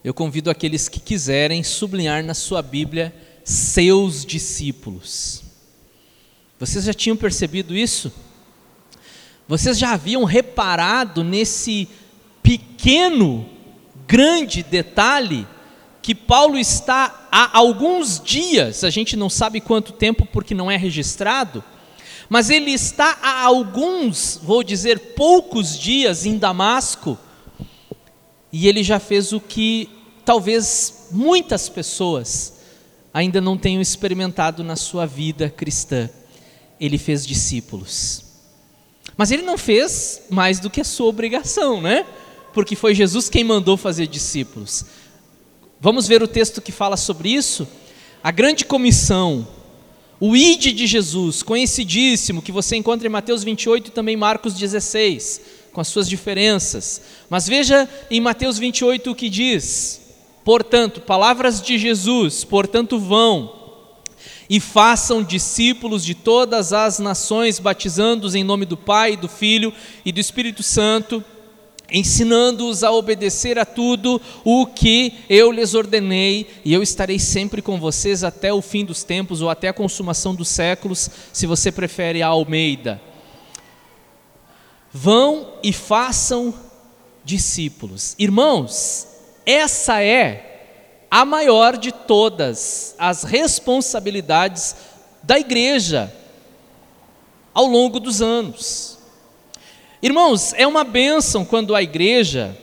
eu 0.04 0.14
convido 0.14 0.50
aqueles 0.50 0.88
que 0.88 1.00
quiserem 1.00 1.64
sublinhar 1.64 2.24
na 2.24 2.34
sua 2.34 2.62
Bíblia 2.62 3.14
seus 3.44 4.26
discípulos. 4.26 5.44
Vocês 6.60 6.86
já 6.86 6.94
tinham 6.94 7.18
percebido 7.18 7.76
isso? 7.76 8.12
Vocês 9.48 9.78
já 9.78 9.94
haviam 9.94 10.24
reparado 10.24 11.24
nesse 11.24 11.88
pequeno, 12.42 13.48
grande 14.08 14.64
detalhe 14.64 15.46
que 16.02 16.16
Paulo 16.16 16.58
está 16.58 17.28
há 17.30 17.58
alguns 17.58 18.22
dias, 18.22 18.86
a 18.86 18.90
gente 18.90 19.18
não 19.18 19.30
sabe 19.30 19.60
quanto 19.60 19.92
tempo 19.92 20.26
porque 20.26 20.56
não 20.56 20.72
é 20.72 20.78
registrado, 20.78 21.62
mas 22.30 22.50
ele 22.50 22.72
está 22.72 23.18
há 23.22 23.44
alguns, 23.44 24.40
vou 24.44 24.63
dizer 24.63 25.13
poucos 25.16 25.78
dias 25.78 26.26
em 26.26 26.38
Damasco, 26.38 27.18
e 28.52 28.68
ele 28.68 28.84
já 28.84 29.00
fez 29.00 29.34
o 29.34 29.40
que 29.40 29.90
talvez 30.26 31.08
muitas 31.12 31.70
pessoas 31.70 32.54
ainda 33.13 33.40
não 33.40 33.58
tenham 33.58 33.82
experimentado 33.82 34.63
na 34.63 34.76
sua 34.76 35.06
vida 35.06 35.50
cristã. 35.50 36.10
Ele 36.80 36.98
fez 36.98 37.26
discípulos. 37.26 38.24
Mas 39.16 39.32
ele 39.32 39.42
não 39.42 39.58
fez 39.58 40.22
mais 40.30 40.60
do 40.60 40.70
que 40.70 40.82
a 40.82 40.84
sua 40.84 41.08
obrigação, 41.08 41.82
né? 41.82 42.06
Porque 42.54 42.76
foi 42.76 42.94
Jesus 42.94 43.30
quem 43.30 43.44
mandou 43.44 43.76
fazer 43.76 44.06
discípulos. 44.08 44.86
Vamos 45.80 46.08
ver 46.08 46.22
o 46.22 46.28
texto 46.28 46.62
que 46.62 46.72
fala 46.72 46.98
sobre 46.98 47.30
isso? 47.30 47.68
A 48.24 48.32
grande 48.32 48.66
comissão, 48.66 49.48
o 50.20 50.36
ide 50.36 50.72
de 50.72 50.88
Jesus, 50.88 51.44
conhecidíssimo, 51.44 52.42
que 52.42 52.52
você 52.52 52.76
encontra 52.76 53.08
em 53.08 53.12
Mateus 53.12 53.44
28 53.44 53.88
e 53.88 53.92
também 53.92 54.18
Marcos 54.18 54.54
16 54.54 55.58
com 55.78 55.82
as 55.82 55.90
suas 55.90 56.10
diferenças. 56.10 57.02
Mas 57.30 57.48
veja 57.48 57.88
em 58.10 58.20
Mateus 58.20 58.58
28 58.58 59.12
o 59.12 59.16
que 59.16 59.30
diz: 59.30 60.02
Portanto, 60.44 61.02
palavras 61.02 61.62
de 61.62 61.78
Jesus, 61.78 62.44
portanto, 62.44 62.98
vão 62.98 63.54
e 64.50 64.60
façam 64.60 65.22
discípulos 65.22 66.04
de 66.04 66.16
todas 66.16 66.74
as 66.74 66.98
nações, 66.98 67.60
batizando-os 67.60 68.34
em 68.34 68.44
nome 68.44 68.66
do 68.66 68.76
Pai, 68.76 69.16
do 69.16 69.28
Filho 69.28 69.72
e 70.04 70.12
do 70.12 70.20
Espírito 70.20 70.64
Santo, 70.64 71.24
ensinando-os 71.91 72.84
a 72.84 72.91
obedecer 72.91 73.58
a 73.58 73.65
tudo 73.65 74.21
o 74.43 74.65
que 74.65 75.19
eu 75.30 75.52
lhes 75.52 75.73
ordenei, 75.73 76.47
e 76.63 76.73
eu 76.73 76.84
estarei 76.84 77.19
sempre 77.19 77.62
com 77.62 77.80
vocês 77.80 78.23
até 78.23 78.52
o 78.52 78.62
fim 78.62 78.84
dos 78.84 79.04
tempos 79.04 79.41
ou 79.41 79.50
até 79.50 79.69
a 79.69 79.73
consumação 79.73 80.36
dos 80.36 80.50
séculos, 80.50 81.10
se 81.32 81.45
você 81.45 81.71
prefere 81.71 82.21
a 82.21 82.28
Almeida. 82.28 83.02
Vão 84.91 85.54
e 85.63 85.71
façam 85.71 86.54
discípulos. 87.23 88.15
Irmãos, 88.17 89.08
essa 89.45 90.02
é 90.02 90.47
a 91.10 91.23
maior 91.23 91.78
de 91.78 91.91
todas 91.91 92.95
as 92.97 93.23
responsabilidades 93.23 94.76
da 95.23 95.39
igreja 95.39 96.13
ao 97.54 97.65
longo 97.65 98.00
dos 98.00 98.21
anos. 98.21 98.97
Irmãos, 100.00 100.54
é 100.54 100.68
uma 100.68 100.84
bênção 100.84 101.44
quando 101.44 101.74
a 101.74 101.82
igreja 101.82 102.56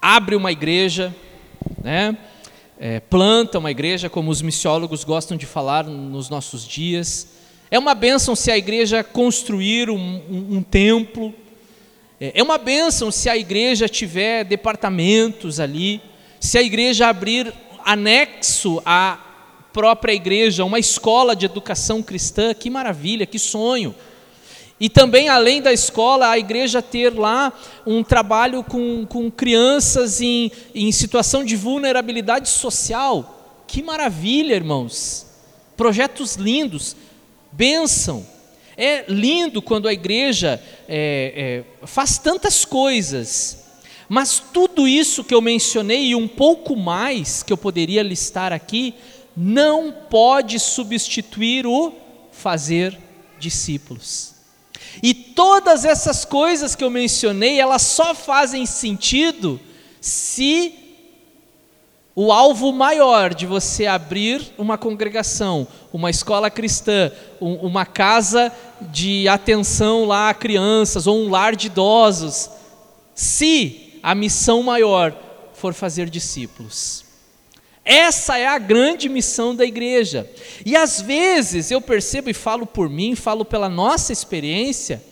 abre 0.00 0.34
uma 0.34 0.50
igreja, 0.50 1.14
né? 1.82 2.16
É, 2.80 3.00
planta 3.00 3.58
uma 3.58 3.70
igreja, 3.70 4.08
como 4.08 4.30
os 4.30 4.40
missiólogos 4.40 5.04
gostam 5.04 5.36
de 5.36 5.44
falar 5.44 5.84
nos 5.84 6.30
nossos 6.30 6.66
dias. 6.66 7.34
É 7.70 7.78
uma 7.78 7.94
bênção 7.94 8.34
se 8.34 8.50
a 8.50 8.56
igreja 8.56 9.04
construir 9.04 9.90
um, 9.90 9.98
um, 10.30 10.56
um 10.56 10.62
templo. 10.62 11.34
É, 12.18 12.32
é 12.36 12.42
uma 12.42 12.56
bênção 12.56 13.10
se 13.10 13.28
a 13.28 13.36
igreja 13.36 13.86
tiver 13.90 14.44
departamentos 14.44 15.60
ali. 15.60 16.00
Se 16.40 16.56
a 16.56 16.62
igreja 16.62 17.08
abrir 17.08 17.52
anexo 17.84 18.80
à 18.86 19.18
própria 19.70 20.14
igreja, 20.14 20.64
uma 20.64 20.78
escola 20.78 21.36
de 21.36 21.44
educação 21.44 22.02
cristã. 22.02 22.54
Que 22.54 22.70
maravilha, 22.70 23.26
que 23.26 23.38
sonho. 23.38 23.94
E 24.80 24.88
também, 24.88 25.28
além 25.28 25.60
da 25.60 25.72
escola, 25.72 26.28
a 26.28 26.38
igreja 26.38 26.80
ter 26.80 27.12
lá 27.12 27.52
um 27.84 28.04
trabalho 28.04 28.62
com, 28.62 29.04
com 29.06 29.30
crianças 29.30 30.20
em, 30.20 30.52
em 30.72 30.92
situação 30.92 31.44
de 31.44 31.56
vulnerabilidade 31.56 32.48
social. 32.48 33.64
Que 33.66 33.82
maravilha, 33.82 34.54
irmãos! 34.54 35.26
Projetos 35.76 36.36
lindos, 36.36 36.96
bênção. 37.50 38.24
É 38.76 39.04
lindo 39.08 39.60
quando 39.60 39.88
a 39.88 39.92
igreja 39.92 40.62
é, 40.88 41.64
é, 41.82 41.86
faz 41.86 42.16
tantas 42.16 42.64
coisas, 42.64 43.64
mas 44.08 44.38
tudo 44.38 44.86
isso 44.86 45.24
que 45.24 45.34
eu 45.34 45.40
mencionei 45.40 46.06
e 46.06 46.14
um 46.14 46.28
pouco 46.28 46.76
mais 46.76 47.42
que 47.42 47.52
eu 47.52 47.56
poderia 47.56 48.04
listar 48.04 48.52
aqui, 48.52 48.94
não 49.36 49.92
pode 50.08 50.60
substituir 50.60 51.66
o 51.66 51.92
fazer 52.30 52.96
discípulos. 53.40 54.37
E 55.02 55.14
todas 55.14 55.84
essas 55.84 56.24
coisas 56.24 56.74
que 56.74 56.84
eu 56.84 56.90
mencionei, 56.90 57.60
elas 57.60 57.82
só 57.82 58.14
fazem 58.14 58.66
sentido 58.66 59.60
se 60.00 60.74
o 62.20 62.32
alvo 62.32 62.72
maior 62.72 63.32
de 63.32 63.46
você 63.46 63.86
abrir 63.86 64.42
uma 64.58 64.76
congregação, 64.76 65.68
uma 65.92 66.10
escola 66.10 66.50
cristã, 66.50 67.12
um, 67.40 67.54
uma 67.54 67.86
casa 67.86 68.52
de 68.80 69.28
atenção 69.28 70.04
lá 70.04 70.30
a 70.30 70.34
crianças 70.34 71.06
ou 71.06 71.16
um 71.16 71.30
lar 71.30 71.54
de 71.54 71.68
idosos, 71.68 72.50
se 73.14 74.00
a 74.02 74.16
missão 74.16 74.64
maior 74.64 75.14
for 75.54 75.72
fazer 75.72 76.10
discípulos. 76.10 77.07
Essa 77.88 78.36
é 78.36 78.46
a 78.46 78.58
grande 78.58 79.08
missão 79.08 79.56
da 79.56 79.64
igreja. 79.64 80.30
E 80.62 80.76
às 80.76 81.00
vezes 81.00 81.70
eu 81.70 81.80
percebo 81.80 82.28
e 82.28 82.34
falo 82.34 82.66
por 82.66 82.90
mim, 82.90 83.14
falo 83.14 83.46
pela 83.46 83.66
nossa 83.66 84.12
experiência, 84.12 85.02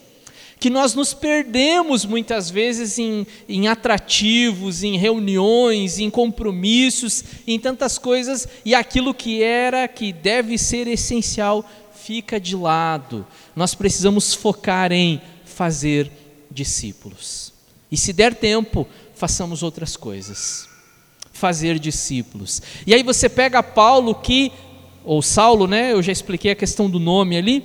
que 0.61 0.69
nós 0.69 0.93
nos 0.93 1.15
perdemos 1.15 2.05
muitas 2.05 2.51
vezes 2.51 2.99
em, 2.99 3.27
em, 3.49 3.67
atrativos, 3.67 4.83
em 4.83 4.99
reuniões, 4.99 5.99
em 5.99 6.11
compromissos, 6.11 7.25
em 7.47 7.59
tantas 7.59 7.97
coisas, 7.97 8.47
e 8.63 8.75
aquilo 8.75 9.15
que 9.15 9.43
era, 9.43 9.89
que 9.89 10.13
deve 10.13 10.59
ser 10.59 10.87
essencial, 10.87 11.65
fica 12.05 12.39
de 12.39 12.55
lado. 12.55 13.27
Nós 13.55 13.75
precisamos 13.75 14.35
focar 14.35 14.93
em 14.93 15.19
fazer 15.47 16.13
discípulos. 16.51 17.55
E 17.91 17.97
se 17.97 18.13
der 18.13 18.35
tempo, 18.35 18.87
façamos 19.15 19.63
outras 19.63 19.97
coisas 19.97 20.76
fazer 21.37 21.79
discípulos. 21.79 22.61
E 22.87 22.93
aí 22.93 23.03
você 23.03 23.29
pega 23.29 23.63
Paulo 23.63 24.15
que, 24.15 24.51
ou 25.05 25.23
Saulo, 25.23 25.67
né? 25.67 25.93
Eu 25.93 26.03
já 26.03 26.11
expliquei 26.11 26.51
a 26.51 26.57
questão 26.57 26.91
do 26.91 26.99
nome 26.99 27.37
ali. 27.37 27.65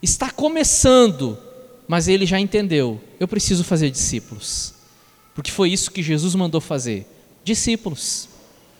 Está 0.00 0.30
começando, 0.30 1.36
mas 1.86 2.08
ele 2.08 2.24
já 2.24 2.40
entendeu. 2.40 3.00
Eu 3.20 3.28
preciso 3.28 3.64
fazer 3.64 3.90
discípulos. 3.90 4.74
Porque 5.34 5.50
foi 5.50 5.70
isso 5.70 5.90
que 5.90 6.02
Jesus 6.02 6.34
mandou 6.34 6.60
fazer. 6.60 7.06
Discípulos. 7.44 8.28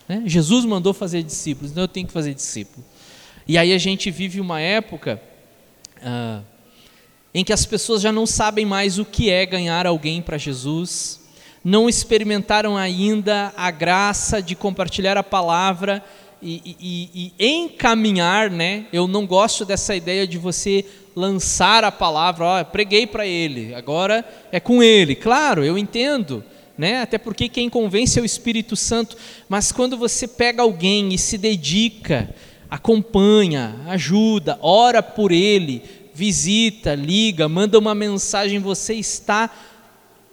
Né? 0.09 0.23
Jesus 0.25 0.65
mandou 0.65 0.95
fazer 0.95 1.23
discípulos, 1.23 1.73
então 1.73 1.85
eu 1.85 1.89
tenho 1.89 2.07
que 2.07 2.13
fazer 2.13 2.33
discípulo. 2.33 2.85
E 3.47 3.59
aí 3.59 3.73
a 3.73 3.79
gente 3.79 4.11
vive 4.11 4.41
uma 4.41 4.61
época 4.61 5.21
ah, 6.03 6.43
em 7.35 7.45
que 7.45 7.53
as 7.53 7.67
pessoas 7.67 8.01
já 8.01 8.13
não 8.13 8.27
sabem 8.27 8.65
mais 8.65 8.99
o 8.99 9.05
que 9.05 9.31
é 9.31 9.45
ganhar 9.45 9.87
alguém 9.87 10.23
para 10.23 10.39
Jesus, 10.39 11.21
não 11.67 11.89
experimentaram 11.89 12.77
ainda 12.77 13.53
a 13.57 13.73
graça 13.73 14.41
de 14.41 14.55
compartilhar 14.55 15.17
a 15.17 15.23
palavra 15.25 16.01
e, 16.41 16.77
e, 16.81 17.33
e, 17.37 17.45
encaminhar, 17.45 18.49
né? 18.49 18.87
Eu 18.93 19.09
não 19.09 19.27
gosto 19.27 19.65
dessa 19.65 19.97
ideia 19.97 20.29
de 20.29 20.39
você 20.39 20.85
lançar 21.17 21.83
a 21.83 21.91
palavra, 21.91 22.45
ó, 22.45 22.63
preguei 22.63 23.05
para 23.05 23.27
ele, 23.27 23.75
agora 23.75 24.25
é 24.53 24.61
com 24.61 24.81
ele. 24.81 25.17
Claro, 25.17 25.65
eu 25.65 25.77
entendo, 25.77 26.45
né? 26.79 27.01
Até 27.01 27.19
porque 27.19 27.49
quem 27.49 27.69
convence 27.69 28.17
é 28.17 28.23
o 28.23 28.25
Espírito 28.25 28.77
Santo, 28.77 29.17
mas 29.49 29.73
quando 29.73 29.97
você 29.97 30.29
pega 30.29 30.63
alguém 30.63 31.13
e 31.13 31.19
se 31.19 31.37
dedica, 31.37 32.33
acompanha, 32.71 33.75
ajuda, 33.89 34.57
ora 34.63 35.03
por 35.03 35.33
ele, 35.33 35.83
visita, 36.15 36.95
liga, 36.95 37.49
manda 37.49 37.77
uma 37.77 37.93
mensagem, 37.93 38.61
você 38.61 38.95
está 38.95 39.51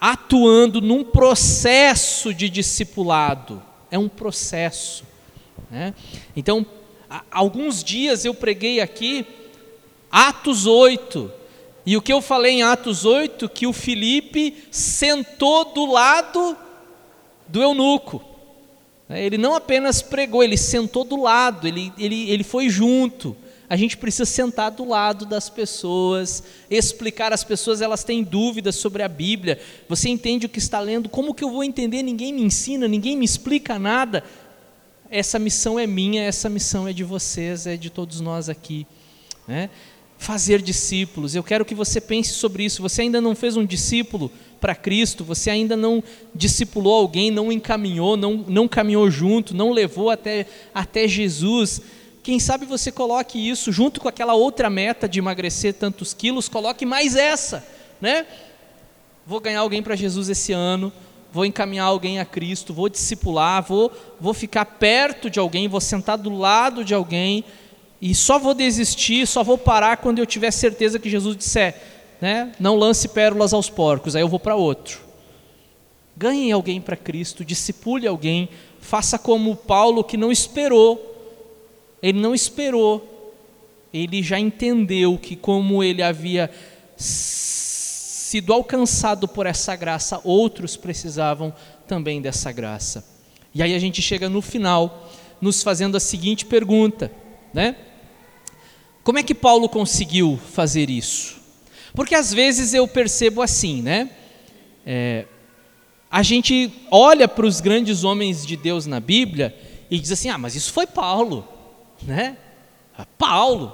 atuando 0.05 0.81
num 0.81 1.01
processo 1.01 2.33
de 2.33 2.49
discipulado. 2.49 3.63
É 3.89 3.97
um 3.97 4.09
processo. 4.09 5.05
Né? 5.71 5.95
Então, 6.35 6.65
alguns 7.31 7.81
dias 7.81 8.25
eu 8.25 8.33
preguei 8.33 8.81
aqui 8.81 9.25
Atos 10.11 10.65
8. 10.65 11.31
E 11.85 11.95
o 11.95 12.01
que 12.01 12.11
eu 12.11 12.21
falei 12.21 12.55
em 12.55 12.63
Atos 12.63 13.05
8? 13.05 13.47
Que 13.47 13.65
o 13.65 13.71
Felipe 13.71 14.65
sentou 14.69 15.73
do 15.73 15.85
lado 15.85 16.57
do 17.47 17.61
eunuco. 17.61 18.21
Ele 19.09 19.37
não 19.37 19.55
apenas 19.55 20.01
pregou, 20.01 20.43
ele 20.43 20.57
sentou 20.57 21.05
do 21.05 21.15
lado, 21.15 21.65
ele, 21.65 21.93
ele, 21.97 22.29
ele 22.29 22.43
foi 22.43 22.67
junto 22.67 23.37
a 23.69 23.75
gente 23.75 23.97
precisa 23.97 24.25
sentar 24.25 24.71
do 24.71 24.87
lado 24.87 25.25
das 25.25 25.49
pessoas, 25.49 26.43
explicar 26.69 27.31
às 27.31 27.43
pessoas, 27.43 27.81
elas 27.81 28.03
têm 28.03 28.23
dúvidas 28.23 28.75
sobre 28.75 29.01
a 29.01 29.07
Bíblia. 29.07 29.59
Você 29.87 30.09
entende 30.09 30.45
o 30.45 30.49
que 30.49 30.59
está 30.59 30.79
lendo? 30.79 31.09
Como 31.09 31.33
que 31.33 31.43
eu 31.43 31.49
vou 31.49 31.63
entender? 31.63 32.03
Ninguém 32.03 32.33
me 32.33 32.41
ensina, 32.41 32.87
ninguém 32.87 33.17
me 33.17 33.25
explica 33.25 33.79
nada. 33.79 34.23
Essa 35.09 35.39
missão 35.39 35.79
é 35.79 35.87
minha, 35.87 36.23
essa 36.23 36.49
missão 36.49 36.87
é 36.87 36.93
de 36.93 37.03
vocês, 37.03 37.65
é 37.65 37.77
de 37.77 37.89
todos 37.89 38.19
nós 38.19 38.49
aqui. 38.49 38.85
Né? 39.47 39.69
Fazer 40.17 40.61
discípulos, 40.61 41.35
eu 41.35 41.43
quero 41.43 41.65
que 41.65 41.75
você 41.75 42.01
pense 42.01 42.33
sobre 42.33 42.65
isso. 42.65 42.81
Você 42.81 43.01
ainda 43.01 43.21
não 43.21 43.35
fez 43.35 43.55
um 43.55 43.65
discípulo 43.65 44.31
para 44.59 44.75
Cristo, 44.75 45.23
você 45.23 45.49
ainda 45.49 45.75
não 45.75 46.03
discipulou 46.33 46.93
alguém, 46.93 47.29
não 47.29 47.51
encaminhou, 47.51 48.15
não, 48.15 48.45
não 48.47 48.67
caminhou 48.67 49.09
junto, 49.09 49.55
não 49.55 49.71
levou 49.71 50.09
até, 50.09 50.45
até 50.73 51.07
Jesus 51.07 51.81
quem 52.23 52.39
sabe 52.39 52.65
você 52.65 52.89
coloque 52.89 53.37
isso 53.37 53.69
junto 53.69 53.99
com 53.99 54.07
aquela 54.07 54.33
outra 54.33 54.69
meta 54.69 55.09
de 55.09 55.19
emagrecer 55.19 55.73
tantos 55.73 56.13
quilos, 56.13 56.47
coloque 56.47 56.85
mais 56.85 57.17
essa, 57.17 57.67
né? 57.99 58.25
Vou 59.27 59.41
ganhar 59.41 59.59
alguém 59.59 59.83
para 59.83 59.93
Jesus 59.93 60.29
esse 60.29 60.53
ano, 60.53 60.91
vou 61.33 61.45
encaminhar 61.45 61.87
alguém 61.87 62.21
a 62.21 62.25
Cristo, 62.25 62.73
vou 62.73 62.87
discipular, 62.87 63.61
vou, 63.61 63.91
vou 64.21 64.33
ficar 64.33 64.63
perto 64.63 65.29
de 65.29 65.37
alguém, 65.37 65.67
vou 65.67 65.81
sentar 65.81 66.17
do 66.17 66.33
lado 66.33 66.85
de 66.85 66.93
alguém 66.93 67.43
e 68.01 68.15
só 68.15 68.39
vou 68.39 68.53
desistir, 68.53 69.27
só 69.27 69.43
vou 69.43 69.57
parar 69.57 69.97
quando 69.97 70.19
eu 70.19 70.25
tiver 70.25 70.51
certeza 70.51 70.99
que 70.99 71.09
Jesus 71.09 71.35
disser, 71.35 71.75
né? 72.21 72.53
Não 72.57 72.77
lance 72.77 73.09
pérolas 73.09 73.53
aos 73.53 73.69
porcos, 73.69 74.15
aí 74.15 74.21
eu 74.21 74.29
vou 74.29 74.39
para 74.39 74.55
outro. 74.55 75.01
Ganhe 76.15 76.53
alguém 76.53 76.79
para 76.79 76.95
Cristo, 76.95 77.43
discipule 77.43 78.07
alguém, 78.07 78.47
faça 78.79 79.19
como 79.19 79.57
Paulo 79.57 80.05
que 80.05 80.15
não 80.15 80.31
esperou 80.31 81.12
ele 82.03 82.19
não 82.19 82.35
esperou, 82.35 83.33
ele 83.93 84.21
já 84.21 84.37
entendeu 84.37 85.17
que, 85.17 85.37
como 85.37 85.81
ele 85.81 86.03
havia 86.03 86.51
sido 86.97 88.51
alcançado 88.51 89.25
por 89.25 89.45
essa 89.45 89.73
graça, 89.73 90.19
outros 90.25 90.75
precisavam 90.75 91.53
também 91.87 92.21
dessa 92.21 92.51
graça. 92.51 93.05
E 93.55 93.63
aí 93.63 93.73
a 93.73 93.79
gente 93.79 94.01
chega 94.01 94.27
no 94.27 94.41
final, 94.41 95.09
nos 95.39 95.63
fazendo 95.63 95.95
a 95.95 95.99
seguinte 95.99 96.45
pergunta, 96.45 97.09
né? 97.53 97.77
Como 99.01 99.17
é 99.17 99.23
que 99.23 99.33
Paulo 99.33 99.69
conseguiu 99.69 100.37
fazer 100.51 100.89
isso? 100.89 101.37
Porque 101.93 102.15
às 102.15 102.33
vezes 102.33 102.73
eu 102.73 102.85
percebo 102.85 103.41
assim, 103.41 103.81
né? 103.81 104.09
É, 104.85 105.25
a 106.11 106.21
gente 106.21 106.69
olha 106.91 107.29
para 107.29 107.45
os 107.45 107.61
grandes 107.61 108.03
homens 108.03 108.45
de 108.45 108.57
Deus 108.57 108.85
na 108.85 108.99
Bíblia 108.99 109.55
e 109.89 109.97
diz 109.99 110.11
assim: 110.11 110.27
ah, 110.27 110.37
mas 110.37 110.55
isso 110.55 110.73
foi 110.73 110.85
Paulo 110.85 111.52
né? 112.05 112.37
Paulo. 113.17 113.73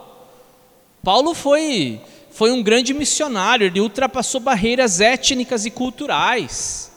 Paulo 1.04 1.34
foi, 1.34 2.02
foi 2.30 2.52
um 2.52 2.62
grande 2.62 2.94
missionário, 2.94 3.68
ele 3.68 3.80
ultrapassou 3.80 4.42
barreiras 4.42 5.00
étnicas 5.00 5.66
e 5.66 5.72
culturais. 5.72 6.90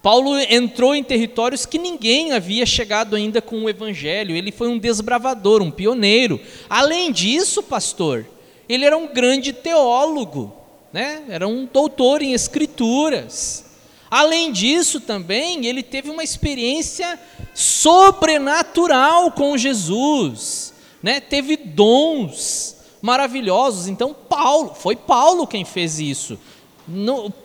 Paulo 0.00 0.38
entrou 0.38 0.94
em 0.94 1.02
territórios 1.02 1.66
que 1.66 1.76
ninguém 1.76 2.32
havia 2.32 2.64
chegado 2.64 3.16
ainda 3.16 3.42
com 3.42 3.64
o 3.64 3.68
evangelho. 3.68 4.34
Ele 4.34 4.52
foi 4.52 4.68
um 4.68 4.78
desbravador, 4.78 5.60
um 5.60 5.70
pioneiro. 5.70 6.40
Além 6.70 7.10
disso, 7.10 7.62
pastor, 7.62 8.24
ele 8.68 8.84
era 8.84 8.96
um 8.96 9.08
grande 9.08 9.52
teólogo, 9.52 10.54
né? 10.92 11.24
Era 11.28 11.48
um 11.48 11.66
doutor 11.66 12.22
em 12.22 12.32
escrituras. 12.32 13.64
Além 14.10 14.52
disso, 14.52 15.00
também 15.00 15.66
ele 15.66 15.82
teve 15.82 16.10
uma 16.10 16.22
experiência 16.22 17.18
sobrenatural 17.58 19.32
com 19.32 19.58
Jesus, 19.58 20.72
né? 21.02 21.18
Teve 21.18 21.56
dons 21.56 22.76
maravilhosos. 23.02 23.88
Então, 23.88 24.14
Paulo, 24.14 24.76
foi 24.76 24.94
Paulo 24.94 25.44
quem 25.44 25.64
fez 25.64 25.98
isso. 25.98 26.38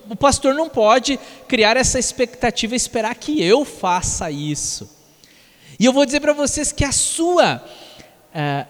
O 0.08 0.14
pastor 0.14 0.54
não 0.54 0.68
pode 0.68 1.18
criar 1.48 1.76
essa 1.76 1.98
expectativa 1.98 2.74
e 2.74 2.76
esperar 2.76 3.16
que 3.16 3.42
eu 3.42 3.64
faça 3.64 4.30
isso. 4.30 4.88
E 5.80 5.84
eu 5.84 5.92
vou 5.92 6.06
dizer 6.06 6.20
para 6.20 6.32
vocês 6.32 6.70
que 6.70 6.84
a 6.84 6.92
sua 6.92 7.60
é, 8.32 8.66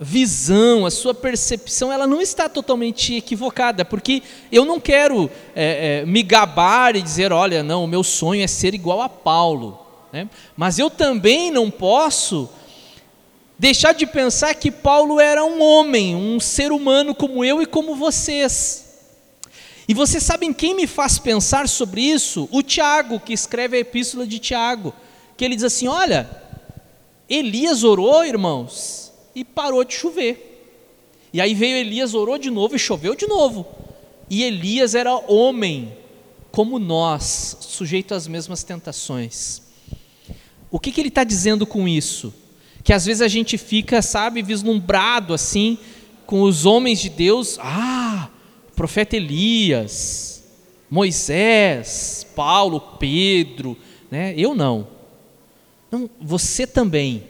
visão, 0.00 0.84
a 0.84 0.90
sua 0.90 1.14
percepção, 1.14 1.92
ela 1.92 2.08
não 2.08 2.20
está 2.20 2.48
totalmente 2.48 3.14
equivocada, 3.14 3.84
porque 3.84 4.20
eu 4.50 4.64
não 4.64 4.80
quero 4.80 5.30
é, 5.54 6.00
é, 6.00 6.04
me 6.04 6.24
gabar 6.24 6.96
e 6.96 7.02
dizer, 7.02 7.32
olha, 7.32 7.62
não, 7.62 7.84
o 7.84 7.88
meu 7.88 8.02
sonho 8.02 8.42
é 8.42 8.48
ser 8.48 8.74
igual 8.74 9.00
a 9.00 9.08
Paulo. 9.08 9.86
Né? 10.12 10.28
Mas 10.56 10.78
eu 10.78 10.88
também 10.90 11.50
não 11.50 11.70
posso 11.70 12.48
deixar 13.58 13.92
de 13.92 14.06
pensar 14.06 14.54
que 14.54 14.70
Paulo 14.70 15.18
era 15.18 15.44
um 15.44 15.62
homem, 15.62 16.14
um 16.14 16.38
ser 16.38 16.72
humano 16.72 17.14
como 17.14 17.44
eu 17.44 17.60
e 17.60 17.66
como 17.66 17.96
vocês. 17.96 18.86
E 19.88 19.94
vocês 19.94 20.22
sabem 20.22 20.52
quem 20.52 20.74
me 20.74 20.86
faz 20.86 21.18
pensar 21.18 21.68
sobre 21.68 22.02
isso? 22.02 22.48
O 22.52 22.62
Tiago, 22.62 23.18
que 23.18 23.32
escreve 23.32 23.76
a 23.76 23.80
epístola 23.80 24.26
de 24.26 24.38
Tiago, 24.38 24.94
que 25.36 25.44
ele 25.44 25.54
diz 25.54 25.64
assim: 25.64 25.88
Olha, 25.88 26.28
Elias 27.28 27.84
orou, 27.84 28.24
irmãos, 28.24 29.12
e 29.34 29.44
parou 29.44 29.82
de 29.84 29.94
chover. 29.94 30.44
E 31.32 31.40
aí 31.40 31.54
veio 31.54 31.76
Elias, 31.76 32.14
orou 32.14 32.38
de 32.38 32.50
novo 32.50 32.76
e 32.76 32.78
choveu 32.78 33.14
de 33.14 33.26
novo. 33.26 33.66
E 34.30 34.42
Elias 34.42 34.94
era 34.94 35.14
homem, 35.30 35.96
como 36.50 36.78
nós, 36.78 37.56
sujeito 37.60 38.14
às 38.14 38.26
mesmas 38.26 38.62
tentações. 38.62 39.67
O 40.70 40.78
que, 40.78 40.92
que 40.92 41.00
ele 41.00 41.08
está 41.08 41.24
dizendo 41.24 41.66
com 41.66 41.88
isso? 41.88 42.34
Que 42.82 42.92
às 42.92 43.06
vezes 43.06 43.22
a 43.22 43.28
gente 43.28 43.56
fica, 43.56 44.02
sabe, 44.02 44.42
vislumbrado 44.42 45.32
assim, 45.32 45.78
com 46.26 46.42
os 46.42 46.66
homens 46.66 47.00
de 47.00 47.08
Deus. 47.08 47.58
Ah, 47.60 48.28
profeta 48.76 49.16
Elias, 49.16 50.44
Moisés, 50.90 52.26
Paulo, 52.34 52.80
Pedro, 52.98 53.76
né? 54.10 54.34
Eu 54.36 54.54
não. 54.54 54.86
não 55.90 56.08
você 56.20 56.66
também. 56.66 57.24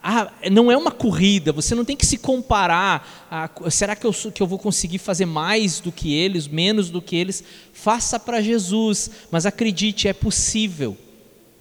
Ah, 0.00 0.32
não 0.52 0.70
é 0.70 0.76
uma 0.76 0.92
corrida, 0.92 1.50
você 1.50 1.74
não 1.74 1.84
tem 1.84 1.96
que 1.96 2.06
se 2.06 2.16
comparar. 2.16 3.26
A, 3.28 3.50
será 3.70 3.96
que 3.96 4.06
eu, 4.06 4.12
que 4.12 4.40
eu 4.40 4.46
vou 4.46 4.58
conseguir 4.58 4.98
fazer 4.98 5.26
mais 5.26 5.80
do 5.80 5.90
que 5.90 6.14
eles, 6.14 6.46
menos 6.46 6.90
do 6.90 7.02
que 7.02 7.16
eles? 7.16 7.42
Faça 7.72 8.20
para 8.20 8.40
Jesus, 8.40 9.10
mas 9.32 9.46
acredite, 9.46 10.06
é 10.06 10.12
possível. 10.12 10.96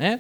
Né? 0.04 0.20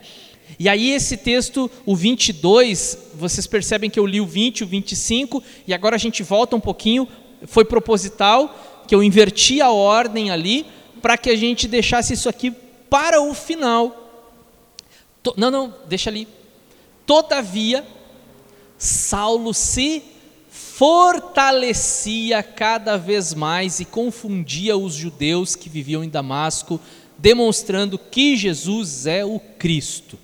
E 0.57 0.69
aí, 0.69 0.91
esse 0.91 1.17
texto, 1.17 1.69
o 1.85 1.93
22, 1.93 2.97
vocês 3.15 3.45
percebem 3.45 3.89
que 3.89 3.99
eu 3.99 4.05
li 4.05 4.21
o 4.21 4.25
20, 4.25 4.63
o 4.63 4.67
25, 4.67 5.43
e 5.67 5.73
agora 5.73 5.97
a 5.97 5.99
gente 5.99 6.23
volta 6.23 6.55
um 6.55 6.59
pouquinho 6.59 7.05
foi 7.45 7.65
proposital, 7.65 8.83
que 8.87 8.95
eu 8.95 9.03
inverti 9.03 9.59
a 9.59 9.69
ordem 9.69 10.31
ali, 10.31 10.65
para 11.01 11.17
que 11.17 11.29
a 11.29 11.35
gente 11.35 11.67
deixasse 11.67 12.13
isso 12.13 12.29
aqui 12.29 12.49
para 12.89 13.21
o 13.21 13.33
final. 13.33 14.09
Não, 15.35 15.51
não, 15.51 15.73
deixa 15.85 16.09
ali. 16.09 16.29
Todavia, 17.05 17.85
Saulo 18.77 19.53
se 19.53 20.01
fortalecia 20.49 22.41
cada 22.41 22.95
vez 22.95 23.33
mais 23.33 23.81
e 23.81 23.85
confundia 23.85 24.77
os 24.77 24.93
judeus 24.93 25.57
que 25.57 25.67
viviam 25.67 26.01
em 26.01 26.09
Damasco, 26.09 26.79
demonstrando 27.17 27.97
que 27.97 28.35
Jesus 28.35 29.05
é 29.05 29.23
o 29.23 29.39
Cristo. 29.39 30.19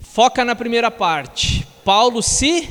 Foca 0.00 0.44
na 0.44 0.54
primeira 0.54 0.90
parte. 0.90 1.66
Paulo 1.84 2.22
se 2.22 2.68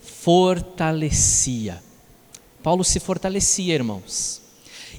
fortalecia. 0.00 1.82
Paulo 2.62 2.84
se 2.84 3.00
fortalecia, 3.00 3.74
irmãos. 3.74 4.40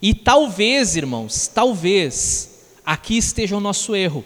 E 0.01 0.13
talvez, 0.13 0.97
irmãos, 0.97 1.47
talvez 1.47 2.59
aqui 2.85 3.17
esteja 3.17 3.55
o 3.55 3.61
nosso 3.61 3.95
erro. 3.95 4.25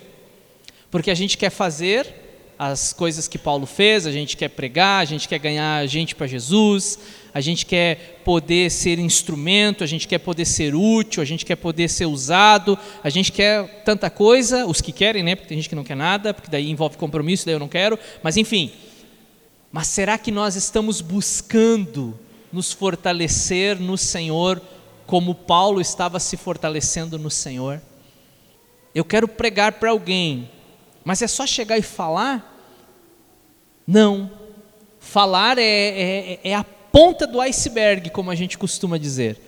Porque 0.90 1.12
a 1.12 1.16
gente 1.16 1.38
quer 1.38 1.52
fazer 1.52 2.27
as 2.60 2.92
coisas 2.92 3.28
que 3.28 3.38
Paulo 3.38 3.66
fez, 3.68 4.08
a 4.08 4.12
gente 4.12 4.36
quer 4.36 4.50
pregar, 4.50 5.02
a 5.02 5.06
gente 5.06 5.28
quer 5.28 5.38
ganhar 5.38 5.86
gente 5.88 6.16
para 6.16 6.26
Jesus, 6.26 6.98
a 7.34 7.40
gente 7.40 7.66
quer 7.66 8.22
poder 8.26 8.72
ser 8.72 8.98
instrumento, 8.98 9.84
a 9.84 9.88
gente 9.88 10.08
quer 10.08 10.18
poder 10.18 10.46
ser 10.46 10.74
útil, 10.74 11.22
a 11.22 11.26
gente 11.26 11.46
quer 11.46 11.56
poder 11.56 11.88
ser 11.88 12.08
usado, 12.08 12.78
a 13.04 13.10
gente 13.10 13.32
quer 13.32 13.84
tanta 13.84 14.10
coisa, 14.10 14.66
os 14.66 14.82
que 14.82 14.92
querem, 14.92 15.22
né? 15.22 15.36
Porque 15.36 15.50
tem 15.50 15.58
gente 15.58 15.70
que 15.70 15.76
não 15.76 15.84
quer 15.84 15.96
nada, 15.96 16.34
porque 16.34 16.50
daí 16.50 16.70
envolve 16.70 16.98
compromisso, 16.98 17.46
daí 17.46 17.54
eu 17.54 17.60
não 17.60 17.68
quero, 17.68 18.00
mas 18.24 18.38
enfim, 18.38 18.72
mas 19.72 19.88
será 19.88 20.18
que 20.18 20.32
nós 20.32 20.56
estamos 20.56 21.00
buscando 21.00 22.18
nos 22.52 22.72
fortalecer 22.72 23.80
no 23.80 23.98
Senhor 23.98 24.60
como 25.06 25.36
Paulo 25.36 25.80
estava 25.80 26.20
se 26.20 26.36
fortalecendo 26.36 27.20
no 27.20 27.30
Senhor? 27.30 27.80
Eu 28.96 29.06
quero 29.06 29.28
pregar 29.28 29.74
para 29.74 29.92
alguém, 29.92 30.50
mas 31.08 31.22
é 31.22 31.28
só 31.28 31.48
chegar 31.48 31.78
e 31.78 31.82
falar? 31.82 32.54
Não. 33.88 34.30
Falar 35.00 35.58
é, 35.58 35.64
é, 35.64 36.40
é 36.44 36.54
a 36.54 36.66
ponta 36.66 37.26
do 37.26 37.40
iceberg, 37.40 38.10
como 38.10 38.30
a 38.30 38.36
gente 38.36 38.58
costuma 38.58 38.98
dizer. 38.98 39.40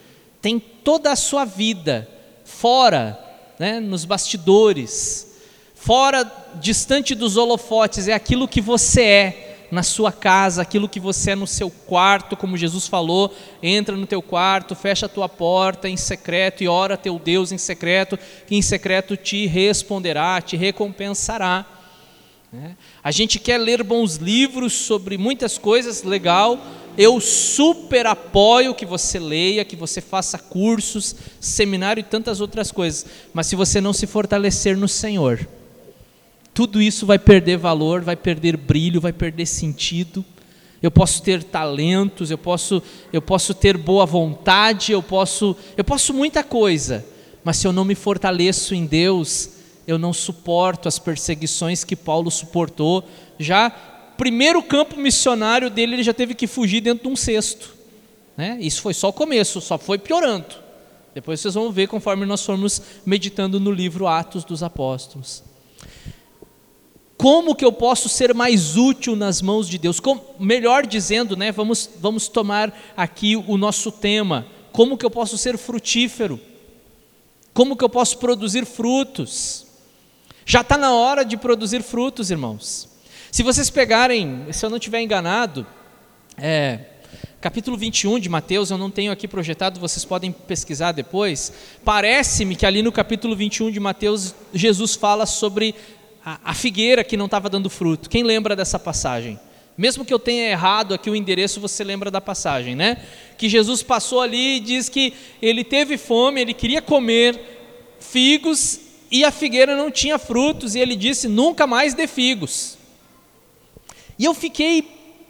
Tem 0.41 0.57
toda 0.57 1.11
a 1.11 1.17
sua 1.17 1.43
vida 1.43 2.07
fora, 2.45 3.19
né, 3.59 3.81
nos 3.81 4.05
bastidores, 4.05 5.35
fora, 5.75 6.23
distante 6.61 7.13
dos 7.13 7.35
holofotes, 7.35 8.07
é 8.07 8.13
aquilo 8.13 8.47
que 8.47 8.61
você 8.61 9.03
é 9.03 9.48
na 9.71 9.83
sua 9.83 10.11
casa, 10.11 10.61
aquilo 10.61 10.89
que 10.89 10.99
você 10.99 11.31
é 11.31 11.35
no 11.35 11.47
seu 11.47 11.69
quarto, 11.69 12.35
como 12.35 12.57
Jesus 12.57 12.87
falou, 12.87 13.33
entra 13.61 13.95
no 13.95 14.07
teu 14.07 14.21
quarto, 14.21 14.75
fecha 14.75 15.05
a 15.05 15.09
tua 15.09 15.29
porta 15.29 15.87
em 15.87 15.97
secreto 15.97 16.63
e 16.63 16.67
ora 16.67 16.97
teu 16.97 17.19
Deus 17.19 17.51
em 17.51 17.57
secreto, 17.57 18.17
que 18.47 18.55
em 18.55 18.61
secreto 18.61 19.15
te 19.15 19.45
responderá, 19.45 20.41
te 20.41 20.57
recompensará. 20.57 21.65
Né? 22.51 22.75
A 23.03 23.11
gente 23.11 23.37
quer 23.39 23.57
ler 23.57 23.83
bons 23.83 24.15
livros 24.15 24.73
sobre 24.73 25.17
muitas 25.17 25.57
coisas, 25.57 26.03
legal. 26.03 26.59
Eu 26.97 27.21
super 27.21 28.07
apoio 28.07 28.73
que 28.73 28.85
você 28.85 29.19
leia, 29.19 29.63
que 29.63 29.75
você 29.75 30.01
faça 30.01 30.37
cursos, 30.37 31.15
seminário 31.39 32.01
e 32.01 32.03
tantas 32.03 32.41
outras 32.41 32.71
coisas. 32.71 33.05
Mas 33.33 33.47
se 33.47 33.55
você 33.55 33.79
não 33.79 33.93
se 33.93 34.07
fortalecer 34.07 34.75
no 34.75 34.87
Senhor, 34.87 35.47
tudo 36.53 36.81
isso 36.81 37.05
vai 37.05 37.19
perder 37.19 37.57
valor, 37.57 38.01
vai 38.01 38.15
perder 38.15 38.57
brilho, 38.57 38.99
vai 39.01 39.13
perder 39.13 39.45
sentido. 39.45 40.23
Eu 40.81 40.89
posso 40.89 41.21
ter 41.21 41.43
talentos, 41.43 42.31
eu 42.31 42.37
posso, 42.37 42.81
eu 43.11 43.21
posso 43.21 43.53
ter 43.53 43.77
boa 43.77 44.05
vontade, 44.05 44.91
eu 44.91 45.03
posso, 45.03 45.55
eu 45.75 45.83
posso 45.83 46.13
muita 46.13 46.43
coisa, 46.43 47.05
mas 47.43 47.57
se 47.57 47.67
eu 47.67 47.73
não 47.73 47.83
me 47.83 47.95
fortaleço 47.95 48.73
em 48.73 48.85
Deus, 48.85 49.51
eu 49.85 49.97
não 49.97 50.13
suporto 50.13 50.87
as 50.87 50.97
perseguições 50.97 51.83
que 51.83 51.95
Paulo 51.95 52.29
suportou. 52.31 53.03
Já 53.37 53.69
primeiro 53.69 54.61
campo 54.61 54.99
missionário 54.99 55.69
dele, 55.69 55.95
ele 55.95 56.03
já 56.03 56.13
teve 56.13 56.33
que 56.35 56.45
fugir 56.45 56.81
dentro 56.81 57.03
de 57.03 57.09
um 57.09 57.15
cesto. 57.15 57.73
Né? 58.37 58.57
Isso 58.61 58.81
foi 58.81 58.93
só 58.93 59.09
o 59.09 59.13
começo, 59.13 59.59
só 59.59 59.77
foi 59.77 59.97
piorando. 59.97 60.55
Depois 61.13 61.39
vocês 61.39 61.53
vão 61.53 61.71
ver 61.71 61.87
conforme 61.87 62.25
nós 62.25 62.45
formos 62.45 62.81
meditando 63.05 63.59
no 63.59 63.71
livro 63.71 64.07
Atos 64.07 64.43
dos 64.43 64.61
Apóstolos. 64.61 65.43
Como 67.19 67.53
que 67.53 67.65
eu 67.65 67.73
posso 67.73 68.07
ser 68.07 68.33
mais 68.33 68.77
útil 68.77 69.13
nas 69.13 69.41
mãos 69.41 69.67
de 69.67 69.77
Deus? 69.77 69.99
Como, 69.99 70.23
melhor 70.39 70.87
dizendo, 70.87 71.35
né, 71.35 71.51
vamos, 71.51 71.89
vamos 71.99 72.29
tomar 72.29 72.73
aqui 72.95 73.35
o 73.35 73.57
nosso 73.57 73.91
tema. 73.91 74.47
Como 74.71 74.97
que 74.97 75.05
eu 75.05 75.11
posso 75.11 75.37
ser 75.37 75.57
frutífero? 75.57 76.39
Como 77.53 77.75
que 77.75 77.83
eu 77.83 77.89
posso 77.89 78.19
produzir 78.19 78.65
frutos? 78.65 79.67
Já 80.45 80.61
está 80.61 80.77
na 80.77 80.93
hora 80.93 81.25
de 81.25 81.35
produzir 81.35 81.83
frutos, 81.83 82.31
irmãos. 82.31 82.87
Se 83.29 83.43
vocês 83.43 83.69
pegarem, 83.69 84.45
se 84.53 84.65
eu 84.65 84.69
não 84.69 84.77
estiver 84.77 85.01
enganado, 85.01 85.67
é, 86.37 86.79
capítulo 87.41 87.75
21 87.75 88.17
de 88.17 88.29
Mateus, 88.29 88.71
eu 88.71 88.77
não 88.77 88.89
tenho 88.89 89.11
aqui 89.11 89.27
projetado, 89.27 89.77
vocês 89.77 90.05
podem 90.05 90.31
pesquisar 90.31 90.93
depois. 90.93 91.51
Parece-me 91.83 92.55
que 92.55 92.65
ali 92.65 92.81
no 92.81 92.93
capítulo 92.93 93.35
21 93.35 93.71
de 93.71 93.79
Mateus, 93.81 94.33
Jesus 94.53 94.95
fala 94.95 95.25
sobre 95.25 95.75
a, 96.43 96.53
figueira 96.53 97.03
que 97.03 97.17
não 97.17 97.25
estava 97.25 97.49
dando 97.49 97.69
fruto. 97.69 98.09
Quem 98.09 98.23
lembra 98.23 98.55
dessa 98.55 98.77
passagem? 98.77 99.39
Mesmo 99.77 100.03
que 100.03 100.13
eu 100.13 100.19
tenha 100.19 100.49
errado 100.49 100.93
aqui 100.93 101.09
o 101.09 101.15
endereço, 101.15 101.61
você 101.61 101.83
lembra 101.83 102.11
da 102.11 102.19
passagem, 102.19 102.75
né? 102.75 102.97
Que 103.37 103.47
Jesus 103.47 103.81
passou 103.81 104.21
ali 104.21 104.57
e 104.57 104.59
diz 104.59 104.89
que 104.89 105.13
ele 105.41 105.63
teve 105.63 105.97
fome, 105.97 106.41
ele 106.41 106.53
queria 106.53 106.81
comer, 106.81 107.39
figos 107.99 108.81
e 109.11 109.23
a 109.23 109.31
figueira 109.31 109.75
não 109.75 109.89
tinha 109.89 110.19
frutos, 110.19 110.75
e 110.75 110.79
ele 110.79 110.95
disse: 110.95 111.27
Nunca 111.27 111.65
mais 111.65 111.93
dê 111.93 112.07
figos. 112.07 112.77
E 114.17 114.25
eu 114.25 114.33
fiquei 114.33 114.85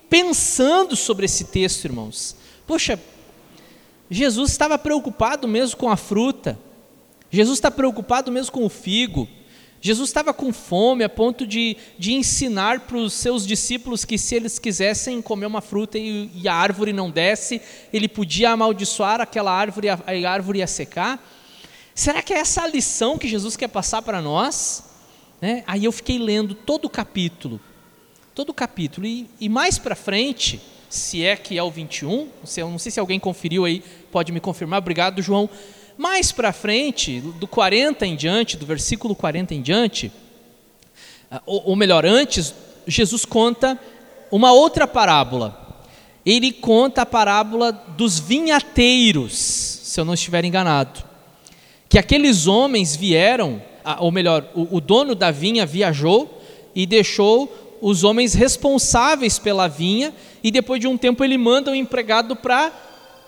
pensando 0.09 0.95
sobre 0.95 1.25
esse 1.25 1.45
texto, 1.45 1.85
irmãos. 1.85 2.35
Poxa, 2.67 2.99
Jesus 4.09 4.51
estava 4.51 4.77
preocupado 4.77 5.47
mesmo 5.47 5.77
com 5.77 5.89
a 5.89 5.95
fruta, 5.95 6.59
Jesus 7.31 7.57
está 7.57 7.71
preocupado 7.71 8.31
mesmo 8.31 8.51
com 8.51 8.65
o 8.65 8.69
figo. 8.69 9.27
Jesus 9.81 10.09
estava 10.09 10.33
com 10.33 10.51
fome 10.51 11.03
a 11.03 11.09
ponto 11.09 11.47
de, 11.47 11.77
de 11.97 12.13
ensinar 12.13 12.81
para 12.81 12.97
os 12.97 13.13
seus 13.13 13.47
discípulos 13.47 14.03
que 14.03 14.17
se 14.17 14.35
eles 14.35 14.59
quisessem 14.59 15.21
comer 15.21 15.45
uma 15.45 15.61
fruta 15.61 15.97
e, 15.97 16.29
e, 16.35 16.47
a 16.49 16.53
árvore 16.53 16.91
não 16.91 17.09
desse, 17.09 17.61
ele 17.93 18.07
podia 18.07 18.49
amaldiçoar 18.49 19.21
aquela 19.21 19.51
árvore 19.51 19.87
e 19.87 19.89
a, 19.89 20.27
a 20.27 20.31
árvore 20.31 20.59
ia 20.59 20.67
secar. 20.67 21.25
Será 21.95 22.21
que 22.21 22.33
é 22.33 22.39
essa 22.39 22.63
a 22.63 22.67
lição 22.67 23.17
que 23.17 23.27
Jesus 23.27 23.55
quer 23.55 23.69
passar 23.69 24.01
para 24.01 24.21
nós? 24.21 24.83
Né? 25.41 25.63
Aí 25.65 25.85
eu 25.85 25.91
fiquei 25.91 26.19
lendo 26.19 26.53
todo 26.53 26.85
o 26.85 26.89
capítulo, 26.89 27.59
todo 28.35 28.49
o 28.49 28.53
capítulo, 28.53 29.07
e, 29.07 29.29
e 29.39 29.47
mais 29.47 29.77
para 29.77 29.95
frente, 29.95 30.61
se 30.89 31.23
é 31.23 31.37
que 31.37 31.57
é 31.57 31.63
o 31.63 31.71
21, 31.71 32.27
eu 32.57 32.69
não 32.69 32.79
sei 32.79 32.91
se 32.91 32.99
alguém 32.99 33.19
conferiu 33.19 33.63
aí, 33.63 33.81
pode 34.11 34.31
me 34.31 34.41
confirmar, 34.41 34.79
obrigado 34.79 35.21
João. 35.21 35.49
Mais 35.99 36.31
para 36.31 36.53
frente, 36.53 37.19
do 37.19 37.45
40 37.45 38.05
em 38.05 38.15
diante, 38.15 38.55
do 38.55 38.65
versículo 38.65 39.13
40 39.13 39.53
em 39.53 39.61
diante, 39.61 40.09
ah, 41.29 41.41
ou, 41.45 41.71
ou 41.71 41.75
melhor, 41.75 42.05
antes, 42.05 42.55
Jesus 42.87 43.25
conta 43.25 43.77
uma 44.31 44.53
outra 44.53 44.87
parábola. 44.87 45.83
Ele 46.25 46.53
conta 46.53 47.01
a 47.01 47.05
parábola 47.05 47.73
dos 47.97 48.17
vinhateiros, 48.17 49.33
se 49.35 49.99
eu 49.99 50.05
não 50.05 50.13
estiver 50.13 50.45
enganado. 50.45 51.03
Que 51.89 51.99
aqueles 51.99 52.47
homens 52.47 52.95
vieram, 52.95 53.61
ah, 53.83 53.97
ou 53.99 54.09
melhor, 54.09 54.49
o, 54.55 54.77
o 54.77 54.79
dono 54.79 55.13
da 55.13 55.31
vinha 55.31 55.65
viajou 55.65 56.41
e 56.73 56.85
deixou 56.85 57.77
os 57.81 58.05
homens 58.05 58.33
responsáveis 58.33 59.37
pela 59.37 59.67
vinha, 59.67 60.13
e 60.41 60.49
depois 60.49 60.79
de 60.79 60.87
um 60.87 60.97
tempo 60.97 61.25
ele 61.25 61.37
manda 61.37 61.71
um 61.71 61.75
empregado 61.75 62.37
para 62.37 62.71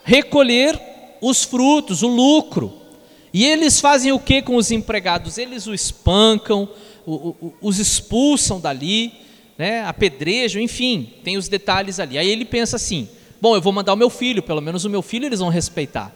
recolher 0.06 0.91
os 1.22 1.44
frutos, 1.44 2.02
o 2.02 2.08
lucro. 2.08 2.74
E 3.34 3.46
eles 3.46 3.80
fazem 3.80 4.12
o 4.12 4.20
que 4.20 4.42
com 4.42 4.56
os 4.56 4.72
empregados? 4.72 5.38
Eles 5.38 5.68
o 5.68 5.74
espancam, 5.74 6.68
os 7.62 7.80
expulsam 7.80 8.60
dali, 8.60 9.14
né, 9.58 9.84
apedrejam, 9.86 10.62
enfim, 10.62 11.14
tem 11.24 11.38
os 11.38 11.48
detalhes 11.48 12.00
ali. 12.00 12.18
Aí 12.18 12.28
ele 12.28 12.44
pensa 12.44 12.76
assim: 12.76 13.08
bom, 13.40 13.56
eu 13.56 13.62
vou 13.62 13.72
mandar 13.72 13.94
o 13.94 13.98
meu 13.98 14.10
filho, 14.10 14.44
pelo 14.44 14.62
menos 14.62 14.84
o 14.84 14.90
meu 14.90 15.02
filho 15.02 15.26
eles 15.26 15.40
vão 15.40 15.50
respeitar. 15.50 16.14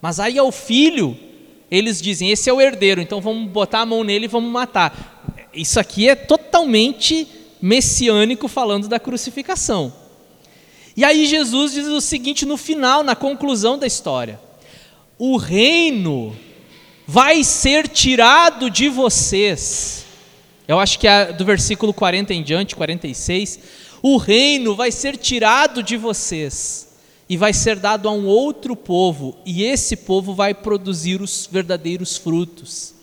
Mas 0.00 0.20
aí 0.20 0.38
ao 0.38 0.52
filho, 0.52 1.16
eles 1.70 2.00
dizem: 2.00 2.30
esse 2.30 2.48
é 2.48 2.52
o 2.52 2.60
herdeiro, 2.60 3.00
então 3.00 3.20
vamos 3.20 3.50
botar 3.50 3.80
a 3.80 3.86
mão 3.86 4.04
nele 4.04 4.26
e 4.26 4.28
vamos 4.28 4.52
matar. 4.52 5.24
Isso 5.52 5.80
aqui 5.80 6.08
é 6.08 6.14
totalmente 6.14 7.26
messiânico 7.60 8.46
falando 8.46 8.88
da 8.88 9.00
crucificação. 9.00 9.92
E 10.96 11.04
aí 11.04 11.26
Jesus 11.26 11.72
diz 11.72 11.86
o 11.86 12.00
seguinte 12.00 12.44
no 12.44 12.56
final, 12.56 13.02
na 13.02 13.16
conclusão 13.16 13.78
da 13.78 13.86
história: 13.86 14.40
O 15.18 15.36
reino 15.36 16.36
vai 17.06 17.42
ser 17.42 17.88
tirado 17.88 18.70
de 18.70 18.88
vocês. 18.88 20.04
Eu 20.68 20.78
acho 20.78 20.98
que 20.98 21.08
é 21.08 21.32
do 21.32 21.44
versículo 21.44 21.92
40 21.92 22.32
em 22.32 22.42
diante, 22.42 22.76
46. 22.76 23.58
O 24.02 24.16
reino 24.16 24.74
vai 24.74 24.90
ser 24.90 25.16
tirado 25.16 25.82
de 25.82 25.96
vocês 25.96 26.92
e 27.28 27.36
vai 27.36 27.52
ser 27.52 27.76
dado 27.76 28.08
a 28.08 28.12
um 28.12 28.26
outro 28.26 28.76
povo, 28.76 29.38
e 29.46 29.62
esse 29.62 29.96
povo 29.96 30.34
vai 30.34 30.52
produzir 30.52 31.22
os 31.22 31.48
verdadeiros 31.50 32.16
frutos. 32.16 32.94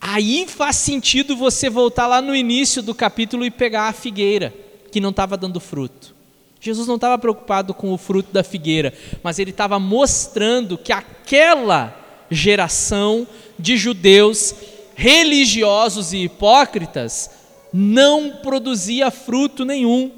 Aí 0.00 0.44
faz 0.48 0.76
sentido 0.76 1.36
você 1.36 1.70
voltar 1.70 2.08
lá 2.08 2.20
no 2.20 2.34
início 2.34 2.82
do 2.82 2.94
capítulo 2.94 3.44
e 3.44 3.50
pegar 3.50 3.88
a 3.88 3.92
figueira, 3.92 4.52
que 4.90 5.00
não 5.00 5.10
estava 5.10 5.36
dando 5.36 5.60
fruto. 5.60 6.17
Jesus 6.60 6.88
não 6.88 6.96
estava 6.96 7.16
preocupado 7.18 7.72
com 7.72 7.92
o 7.92 7.98
fruto 7.98 8.32
da 8.32 8.42
figueira, 8.42 8.92
mas 9.22 9.38
ele 9.38 9.50
estava 9.50 9.78
mostrando 9.78 10.76
que 10.76 10.92
aquela 10.92 11.94
geração 12.30 13.26
de 13.58 13.76
judeus 13.76 14.54
religiosos 14.94 16.12
e 16.12 16.24
hipócritas 16.24 17.30
não 17.72 18.38
produzia 18.42 19.10
fruto 19.10 19.64
nenhum 19.64 20.10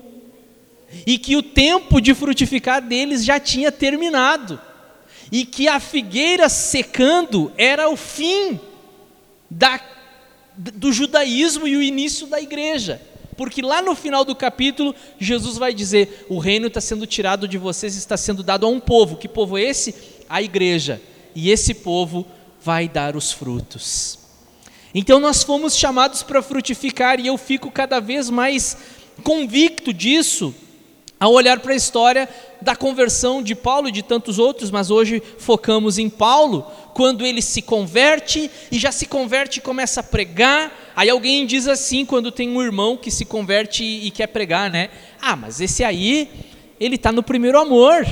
e 1.06 1.18
que 1.18 1.36
o 1.36 1.42
tempo 1.42 2.00
de 2.00 2.14
frutificar 2.14 2.80
deles 2.80 3.24
já 3.24 3.38
tinha 3.38 3.70
terminado 3.70 4.58
e 5.30 5.44
que 5.44 5.68
a 5.68 5.78
figueira 5.78 6.48
secando 6.48 7.52
era 7.56 7.88
o 7.88 7.96
fim 7.96 8.58
da, 9.50 9.80
do 10.56 10.92
judaísmo 10.92 11.68
e 11.68 11.76
o 11.76 11.82
início 11.82 12.26
da 12.26 12.40
igreja 12.40 13.00
porque 13.40 13.62
lá 13.62 13.80
no 13.80 13.94
final 13.94 14.22
do 14.22 14.34
capítulo, 14.34 14.94
Jesus 15.18 15.56
vai 15.56 15.72
dizer: 15.72 16.26
o 16.28 16.38
reino 16.38 16.66
está 16.66 16.78
sendo 16.78 17.06
tirado 17.06 17.48
de 17.48 17.56
vocês, 17.56 17.96
está 17.96 18.14
sendo 18.14 18.42
dado 18.42 18.66
a 18.66 18.68
um 18.68 18.78
povo. 18.78 19.16
Que 19.16 19.26
povo 19.26 19.56
é 19.56 19.62
esse? 19.62 19.94
A 20.28 20.42
igreja. 20.42 21.00
E 21.34 21.50
esse 21.50 21.72
povo 21.72 22.26
vai 22.62 22.86
dar 22.86 23.16
os 23.16 23.32
frutos. 23.32 24.18
Então 24.94 25.18
nós 25.18 25.42
fomos 25.42 25.74
chamados 25.74 26.22
para 26.22 26.42
frutificar, 26.42 27.18
e 27.18 27.28
eu 27.28 27.38
fico 27.38 27.70
cada 27.70 27.98
vez 27.98 28.28
mais 28.28 28.76
convicto 29.24 29.90
disso 29.90 30.54
ao 31.18 31.32
olhar 31.32 31.60
para 31.60 31.72
a 31.72 31.76
história 31.76 32.28
da 32.60 32.76
conversão 32.76 33.42
de 33.42 33.54
Paulo 33.54 33.88
e 33.88 33.92
de 33.92 34.02
tantos 34.02 34.38
outros, 34.38 34.70
mas 34.70 34.90
hoje 34.90 35.22
focamos 35.38 35.96
em 35.96 36.10
Paulo, 36.10 36.70
quando 36.92 37.24
ele 37.24 37.40
se 37.40 37.62
converte 37.62 38.50
e 38.70 38.78
já 38.78 38.92
se 38.92 39.06
converte 39.06 39.60
e 39.60 39.62
começa 39.62 40.00
a 40.00 40.02
pregar. 40.02 40.70
Aí 40.94 41.08
alguém 41.08 41.46
diz 41.46 41.68
assim, 41.68 42.04
quando 42.04 42.32
tem 42.32 42.48
um 42.48 42.62
irmão 42.62 42.96
que 42.96 43.10
se 43.10 43.24
converte 43.24 43.84
e 43.84 44.10
quer 44.10 44.26
pregar, 44.26 44.70
né? 44.70 44.90
Ah, 45.20 45.36
mas 45.36 45.60
esse 45.60 45.84
aí, 45.84 46.28
ele 46.78 46.96
está 46.96 47.12
no 47.12 47.22
primeiro 47.22 47.58
amor. 47.58 48.06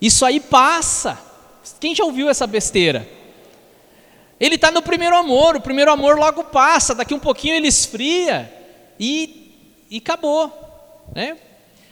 Isso 0.00 0.24
aí 0.24 0.40
passa. 0.40 1.18
Quem 1.80 1.94
já 1.94 2.04
ouviu 2.04 2.28
essa 2.28 2.46
besteira? 2.46 3.08
Ele 4.40 4.54
está 4.54 4.70
no 4.70 4.80
primeiro 4.80 5.16
amor, 5.16 5.56
o 5.56 5.60
primeiro 5.60 5.90
amor 5.90 6.16
logo 6.16 6.44
passa, 6.44 6.94
daqui 6.94 7.12
um 7.12 7.18
pouquinho 7.18 7.56
ele 7.56 7.66
esfria 7.66 8.52
e, 8.98 9.52
e 9.90 9.98
acabou. 9.98 10.52
Né? 11.14 11.36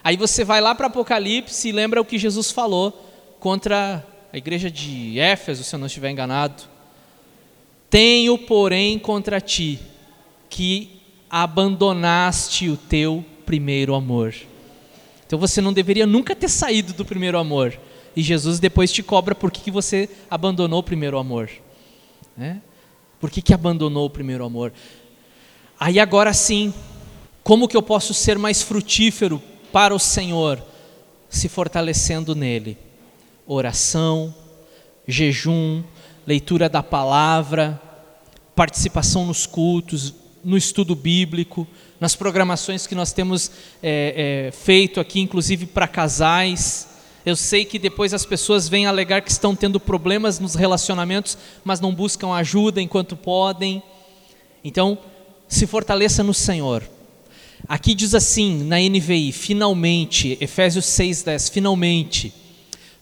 Aí 0.05 0.17
você 0.17 0.45
vai 0.45 0.61
lá 0.61 0.75
para 0.75 0.87
Apocalipse 0.87 1.69
e 1.69 1.73
lembra 1.73 2.01
o 2.01 2.05
que 2.05 2.19
Jesus 2.19 2.53
falou 2.53 2.93
contra 3.41 4.07
a 4.33 4.37
igreja 4.37 4.71
de 4.71 5.19
Éfeso, 5.19 5.65
se 5.65 5.75
eu 5.75 5.79
não 5.79 5.87
estiver 5.87 6.11
enganado. 6.11 6.76
Tenho, 7.89 8.37
porém, 8.37 8.99
contra 8.99 9.41
ti 9.41 9.79
que 10.49 11.03
abandonaste 11.31 12.69
o 12.69 12.77
teu 12.77 13.25
primeiro 13.45 13.95
amor. 13.95 14.35
Então 15.27 15.39
você 15.39 15.61
não 15.61 15.73
deveria 15.73 16.07
nunca 16.07 16.35
ter 16.35 16.49
saído 16.49 16.93
do 16.93 17.05
primeiro 17.05 17.39
amor. 17.39 17.79
E 18.15 18.23
Jesus 18.23 18.59
depois 18.59 18.91
te 18.91 19.03
cobra 19.03 19.35
por 19.35 19.51
que, 19.51 19.61
que 19.61 19.71
você 19.71 20.09
abandonou 20.31 20.81
o 20.81 20.83
primeiro 20.83 21.19
amor. 21.19 21.51
Né? 22.37 22.63
Por 23.21 23.31
que, 23.31 23.43
que 23.43 23.53
abandonou 23.53 24.07
o 24.07 24.11
primeiro 24.11 24.45
amor? 24.45 24.73
Aí 25.79 26.01
agora 26.01 26.33
sim, 26.33 26.73
como 27.43 27.69
que 27.69 27.77
eu 27.77 27.83
posso 27.83 28.15
ser 28.15 28.39
mais 28.39 28.63
frutífero 28.63 29.43
para 29.73 29.95
o 29.95 29.99
Senhor, 29.99 30.63
se 31.29 31.49
fortalecendo 31.49 32.35
nele. 32.35 32.79
Oração, 33.47 34.35
jejum, 35.07 35.83
leitura 36.27 36.69
da 36.69 36.83
palavra, 36.83 37.81
participação 38.55 39.27
nos 39.27 39.47
cultos, 39.47 40.15
no 40.43 40.57
estudo 40.57 40.95
bíblico, 40.95 41.67
nas 42.01 42.17
programações 42.17 42.87
que 42.87 42.95
nós 42.95 43.13
temos 43.13 43.51
é, 43.83 44.49
é, 44.49 44.53
feito 44.53 45.01
aqui, 45.01 45.21
inclusive 45.21 45.67
para 45.67 45.87
casais. 45.87 46.89
Eu 47.25 47.37
sei 47.37 47.65
que 47.65 47.79
depois 47.79 48.15
as 48.15 48.25
pessoas 48.25 48.69
vêm 48.69 48.87
alegar 48.87 49.23
que 49.23 49.31
estão 49.31 49.55
tendo 49.55 49.81
problemas 49.81 50.39
nos 50.39 50.55
relacionamentos, 50.55 51.37
mas 51.65 51.81
não 51.81 51.95
buscam 51.95 52.33
ajuda 52.33 52.81
enquanto 52.81 53.17
podem. 53.17 53.83
Então, 54.63 54.99
se 55.49 55.67
fortaleça 55.67 56.23
no 56.23 56.35
Senhor. 56.35 56.83
Aqui 57.69 57.95
diz 57.95 58.15
assim, 58.15 58.63
na 58.65 58.77
NVI, 58.79 59.33
finalmente, 59.33 60.37
Efésios 60.41 60.85
6,10, 60.87 61.51
finalmente, 61.51 62.33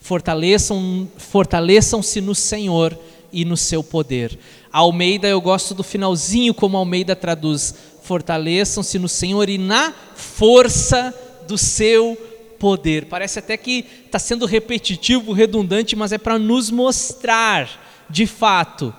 fortaleçam, 0.01 1.09
fortaleçam-se 1.17 2.21
no 2.21 2.35
Senhor 2.35 2.99
e 3.35 3.45
no 3.45 3.57
seu 3.57 3.83
poder. 3.83 4.39
Almeida, 4.73 5.27
eu 5.29 5.41
gosto 5.41 5.75
do 5.75 5.83
finalzinho, 5.83 6.55
como 6.55 6.77
Almeida 6.77 7.17
traduz, 7.17 7.75
fortaleçam-se 8.03 8.99
no 8.99 9.09
Senhor 9.09 9.49
e 9.49 9.59
na 9.59 9.93
força 10.15 11.13
do 11.49 11.59
seu 11.59 12.17
poder. 12.59 13.07
Parece 13.07 13.41
até 13.41 13.57
que 13.57 13.85
está 14.07 14.19
sendo 14.19 14.47
repetitivo, 14.47 15.33
redundante, 15.33 15.97
mas 15.97 16.13
é 16.13 16.19
para 16.19 16.39
nos 16.39 16.71
mostrar, 16.71 17.69
de 18.09 18.27
fato, 18.27 18.95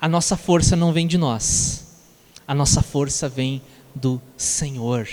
a 0.00 0.08
nossa 0.08 0.36
força 0.36 0.74
não 0.74 0.92
vem 0.92 1.06
de 1.06 1.16
nós, 1.16 1.86
a 2.46 2.54
nossa 2.54 2.82
força 2.82 3.28
vem 3.28 3.62
do 3.94 4.20
Senhor. 4.36 5.08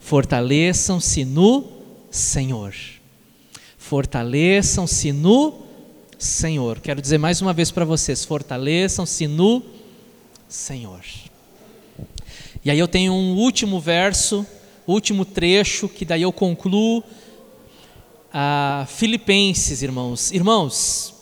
Fortaleçam-se 0.00 1.24
no 1.24 1.64
Senhor. 2.10 2.74
Fortaleçam-se 3.78 5.12
no 5.12 5.50
Senhor. 5.50 5.65
Quero 6.80 7.02
dizer 7.02 7.18
mais 7.18 7.42
uma 7.42 7.52
vez 7.52 7.70
para 7.70 7.84
vocês: 7.84 8.24
fortaleçam-se 8.24 9.26
no 9.26 9.62
Senhor. 10.48 11.04
E 12.64 12.70
aí 12.70 12.78
eu 12.78 12.88
tenho 12.88 13.12
um 13.12 13.36
último 13.36 13.78
verso, 13.78 14.46
último 14.86 15.26
trecho, 15.26 15.88
que 15.90 16.06
daí 16.06 16.22
eu 16.22 16.32
concluo. 16.32 17.04
a 18.32 18.86
Filipenses, 18.88 19.82
irmãos. 19.82 20.32
Irmãos, 20.32 21.14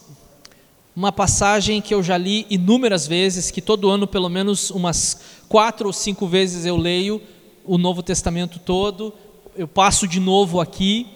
uma 0.95 1.11
passagem 1.11 1.83
que 1.83 1.93
eu 1.93 2.01
já 2.01 2.17
li 2.17 2.47
inúmeras 2.49 3.05
vezes, 3.05 3.51
que 3.51 3.61
todo 3.61 3.91
ano, 3.91 4.07
pelo 4.07 4.29
menos 4.29 4.71
umas 4.71 5.21
quatro 5.49 5.89
ou 5.89 5.93
cinco 5.93 6.29
vezes, 6.29 6.65
eu 6.65 6.77
leio 6.77 7.21
o 7.65 7.77
Novo 7.79 8.01
Testamento 8.01 8.61
todo. 8.61 9.13
Eu 9.57 9.67
passo 9.67 10.07
de 10.07 10.21
novo 10.21 10.61
aqui. 10.61 11.09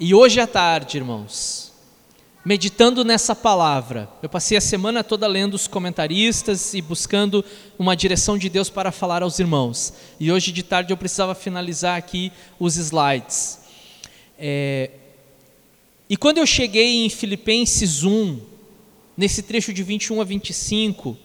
E 0.00 0.14
hoje 0.14 0.40
à 0.40 0.46
tarde, 0.46 0.96
irmãos, 0.96 1.67
meditando 2.48 3.04
nessa 3.04 3.36
palavra, 3.36 4.08
eu 4.22 4.28
passei 4.30 4.56
a 4.56 4.60
semana 4.62 5.04
toda 5.04 5.26
lendo 5.26 5.52
os 5.52 5.66
comentaristas 5.66 6.72
e 6.72 6.80
buscando 6.80 7.44
uma 7.78 7.94
direção 7.94 8.38
de 8.38 8.48
Deus 8.48 8.70
para 8.70 8.90
falar 8.90 9.22
aos 9.22 9.38
irmãos. 9.38 9.92
E 10.18 10.32
hoje 10.32 10.50
de 10.50 10.62
tarde 10.62 10.90
eu 10.90 10.96
precisava 10.96 11.34
finalizar 11.34 11.98
aqui 11.98 12.32
os 12.58 12.78
slides. 12.78 13.58
É, 14.38 14.92
e 16.08 16.16
quando 16.16 16.38
eu 16.38 16.46
cheguei 16.46 17.04
em 17.04 17.10
Filipenses 17.10 18.02
1, 18.02 18.40
nesse 19.14 19.42
trecho 19.42 19.70
de 19.70 19.82
21 19.82 20.18
a 20.18 20.24
25, 20.24 21.18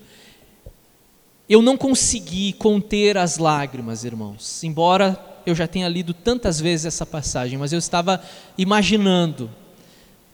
eu 1.47 1.61
não 1.61 1.78
consegui 1.78 2.51
conter 2.51 3.17
as 3.17 3.38
lágrimas, 3.38 4.03
irmãos, 4.03 4.61
embora 4.61 5.17
eu 5.45 5.55
já 5.55 5.69
tenha 5.69 5.88
lido 5.88 6.13
tantas 6.13 6.59
vezes 6.59 6.86
essa 6.86 7.05
passagem, 7.05 7.57
mas 7.57 7.71
eu 7.71 7.80
estava 7.80 8.21
imaginando, 8.57 9.49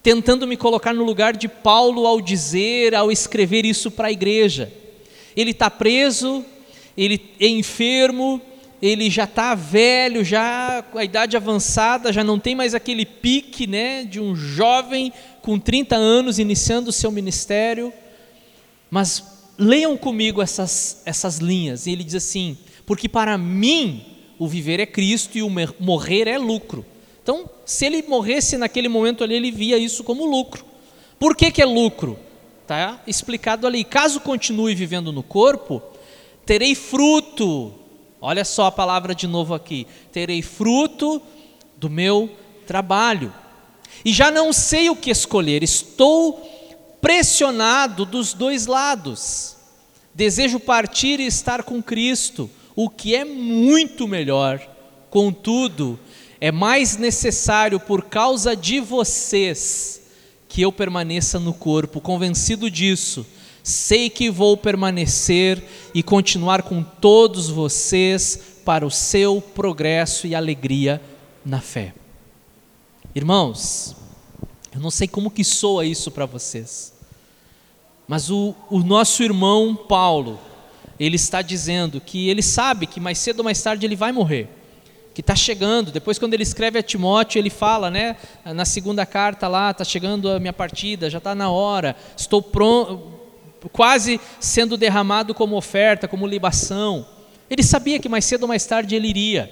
tentando 0.01 0.47
me 0.47 0.55
colocar 0.55 0.93
no 0.93 1.03
lugar 1.03 1.35
de 1.35 1.47
Paulo 1.47 2.07
ao 2.07 2.21
dizer, 2.21 2.95
ao 2.95 3.11
escrever 3.11 3.65
isso 3.65 3.91
para 3.91 4.07
a 4.07 4.11
igreja. 4.11 4.71
Ele 5.35 5.51
está 5.51 5.69
preso, 5.69 6.43
ele 6.97 7.21
é 7.39 7.47
enfermo, 7.47 8.41
ele 8.81 9.09
já 9.09 9.25
está 9.25 9.53
velho, 9.55 10.23
já 10.23 10.83
com 10.91 10.97
a 10.97 11.03
idade 11.03 11.35
avançada, 11.35 12.13
já 12.13 12.23
não 12.23 12.39
tem 12.39 12.55
mais 12.55 12.73
aquele 12.73 13.05
pique 13.05 13.67
né, 13.67 14.05
de 14.05 14.19
um 14.19 14.35
jovem 14.35 15.11
com 15.41 15.59
30 15.59 15.95
anos 15.95 16.39
iniciando 16.39 16.89
o 16.89 16.93
seu 16.93 17.11
ministério. 17.11 17.91
Mas 18.89 19.23
leiam 19.57 19.97
comigo 19.97 20.41
essas, 20.41 21.01
essas 21.05 21.39
linhas. 21.39 21.87
Ele 21.87 22.03
diz 22.03 22.15
assim: 22.15 22.57
Porque 22.85 23.09
para 23.09 23.37
mim 23.37 24.05
o 24.37 24.47
viver 24.47 24.79
é 24.79 24.85
Cristo 24.85 25.37
e 25.37 25.43
o 25.43 25.51
morrer 25.79 26.27
é 26.27 26.37
lucro. 26.37 26.85
Então, 27.29 27.47
se 27.63 27.85
ele 27.85 28.01
morresse 28.07 28.57
naquele 28.57 28.89
momento 28.89 29.23
ali, 29.23 29.35
ele 29.35 29.51
via 29.51 29.77
isso 29.77 30.03
como 30.03 30.25
lucro. 30.25 30.65
Por 31.19 31.35
que, 31.35 31.51
que 31.51 31.61
é 31.61 31.65
lucro? 31.65 32.17
Está 32.63 33.01
explicado 33.05 33.67
ali. 33.67 33.83
Caso 33.83 34.19
continue 34.19 34.73
vivendo 34.73 35.11
no 35.11 35.21
corpo, 35.21 35.81
terei 36.45 36.73
fruto 36.73 37.73
Olha 38.21 38.43
só 38.43 38.65
a 38.65 38.71
palavra 38.71 39.15
de 39.15 39.27
novo 39.27 39.53
aqui: 39.53 39.87
terei 40.11 40.41
fruto 40.41 41.21
do 41.77 41.89
meu 41.89 42.29
trabalho. 42.67 43.33
E 44.03 44.11
já 44.11 44.29
não 44.29 44.51
sei 44.51 44.89
o 44.89 44.95
que 44.95 45.09
escolher, 45.09 45.63
estou 45.63 46.97
pressionado 47.01 48.05
dos 48.05 48.33
dois 48.33 48.65
lados. 48.65 49.55
Desejo 50.13 50.59
partir 50.59 51.19
e 51.19 51.27
estar 51.27 51.63
com 51.63 51.81
Cristo, 51.81 52.49
o 52.75 52.89
que 52.89 53.15
é 53.15 53.23
muito 53.23 54.07
melhor. 54.07 54.59
Contudo, 55.09 55.97
é 56.41 56.51
mais 56.51 56.97
necessário 56.97 57.79
por 57.79 58.05
causa 58.05 58.55
de 58.55 58.79
vocês 58.79 60.01
que 60.47 60.61
eu 60.61 60.71
permaneça 60.71 61.39
no 61.39 61.53
corpo, 61.53 62.01
convencido 62.01 62.69
disso 62.69 63.25
Sei 63.63 64.09
que 64.09 64.31
vou 64.31 64.57
permanecer 64.57 65.63
e 65.93 66.01
continuar 66.01 66.63
com 66.63 66.81
todos 66.81 67.49
vocês 67.49 68.39
para 68.65 68.85
o 68.85 68.91
seu 68.91 69.41
progresso 69.41 70.25
e 70.25 70.33
alegria 70.33 71.01
na 71.45 71.59
fé. 71.59 71.93
Irmãos, 73.13 73.95
eu 74.73 74.79
não 74.79 74.89
sei 74.89 75.07
como 75.07 75.31
que 75.31 75.43
soa 75.43 75.85
isso 75.85 76.09
para 76.09 76.25
vocês, 76.25 76.93
mas 78.07 78.29
o, 78.29 78.55
o 78.69 78.79
nosso 78.79 79.21
irmão 79.23 79.75
Paulo, 79.75 80.39
ele 80.99 81.15
está 81.15 81.41
dizendo 81.41 81.99
que 81.99 82.29
ele 82.29 82.41
sabe 82.41 82.87
que 82.87 82.99
mais 82.99 83.17
cedo 83.17 83.39
ou 83.39 83.45
mais 83.45 83.61
tarde 83.61 83.85
ele 83.85 83.95
vai 83.95 84.11
morrer, 84.11 84.49
que 85.19 85.21
está 85.21 85.35
chegando. 85.35 85.91
Depois, 85.91 86.17
quando 86.17 86.33
ele 86.33 86.43
escreve 86.43 86.79
a 86.79 86.81
Timóteo, 86.81 87.39
ele 87.39 87.49
fala, 87.49 87.91
né, 87.91 88.15
na 88.45 88.63
segunda 88.63 89.05
carta 89.05 89.49
lá, 89.49 89.71
está 89.71 89.83
chegando 89.83 90.29
a 90.29 90.39
minha 90.39 90.53
partida, 90.53 91.09
já 91.09 91.17
está 91.17 91.35
na 91.35 91.49
hora, 91.49 91.93
estou 92.15 92.41
pronto 92.41 93.19
quase 93.73 94.21
sendo 94.39 94.77
derramado 94.77 95.33
como 95.33 95.57
oferta, 95.57 96.07
como 96.07 96.25
libação. 96.25 97.05
Ele 97.49 97.61
sabia 97.61 97.99
que 97.99 98.07
mais 98.07 98.23
cedo 98.23 98.43
ou 98.43 98.47
mais 98.47 98.65
tarde 98.65 98.95
ele 98.95 99.09
iria. 99.09 99.51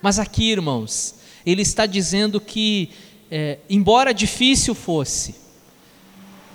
Mas 0.00 0.20
aqui, 0.20 0.52
irmãos, 0.52 1.16
ele 1.44 1.62
está 1.62 1.84
dizendo 1.84 2.40
que, 2.40 2.90
é, 3.28 3.58
embora 3.68 4.14
difícil 4.14 4.76
fosse, 4.76 5.34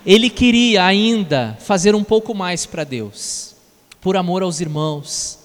ele 0.06 0.30
queria 0.30 0.86
ainda 0.86 1.58
fazer 1.60 1.94
um 1.94 2.02
pouco 2.02 2.34
mais 2.34 2.64
para 2.64 2.84
Deus, 2.84 3.54
por 4.00 4.16
amor 4.16 4.42
aos 4.42 4.62
irmãos, 4.62 5.43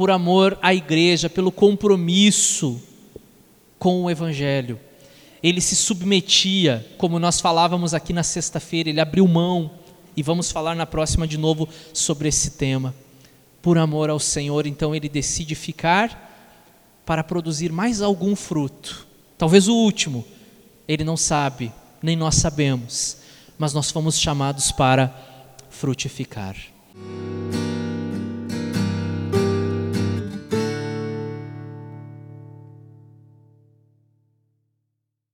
por 0.00 0.10
amor 0.10 0.58
à 0.62 0.72
igreja, 0.72 1.28
pelo 1.28 1.52
compromisso 1.52 2.80
com 3.78 4.04
o 4.04 4.10
Evangelho. 4.10 4.80
Ele 5.42 5.60
se 5.60 5.76
submetia, 5.76 6.90
como 6.96 7.18
nós 7.18 7.38
falávamos 7.38 7.92
aqui 7.92 8.14
na 8.14 8.22
sexta-feira, 8.22 8.88
ele 8.88 8.98
abriu 8.98 9.28
mão 9.28 9.70
e 10.16 10.22
vamos 10.22 10.50
falar 10.50 10.74
na 10.74 10.86
próxima 10.86 11.28
de 11.28 11.36
novo 11.36 11.68
sobre 11.92 12.30
esse 12.30 12.52
tema. 12.52 12.94
Por 13.60 13.76
amor 13.76 14.08
ao 14.08 14.18
Senhor, 14.18 14.66
então 14.66 14.94
ele 14.94 15.06
decide 15.06 15.54
ficar 15.54 17.04
para 17.04 17.22
produzir 17.22 17.70
mais 17.70 18.00
algum 18.00 18.34
fruto. 18.34 19.06
Talvez 19.36 19.68
o 19.68 19.74
último. 19.74 20.24
Ele 20.88 21.04
não 21.04 21.18
sabe, 21.18 21.70
nem 22.02 22.16
nós 22.16 22.36
sabemos, 22.36 23.18
mas 23.58 23.74
nós 23.74 23.90
fomos 23.90 24.18
chamados 24.18 24.72
para 24.72 25.14
frutificar. 25.68 26.56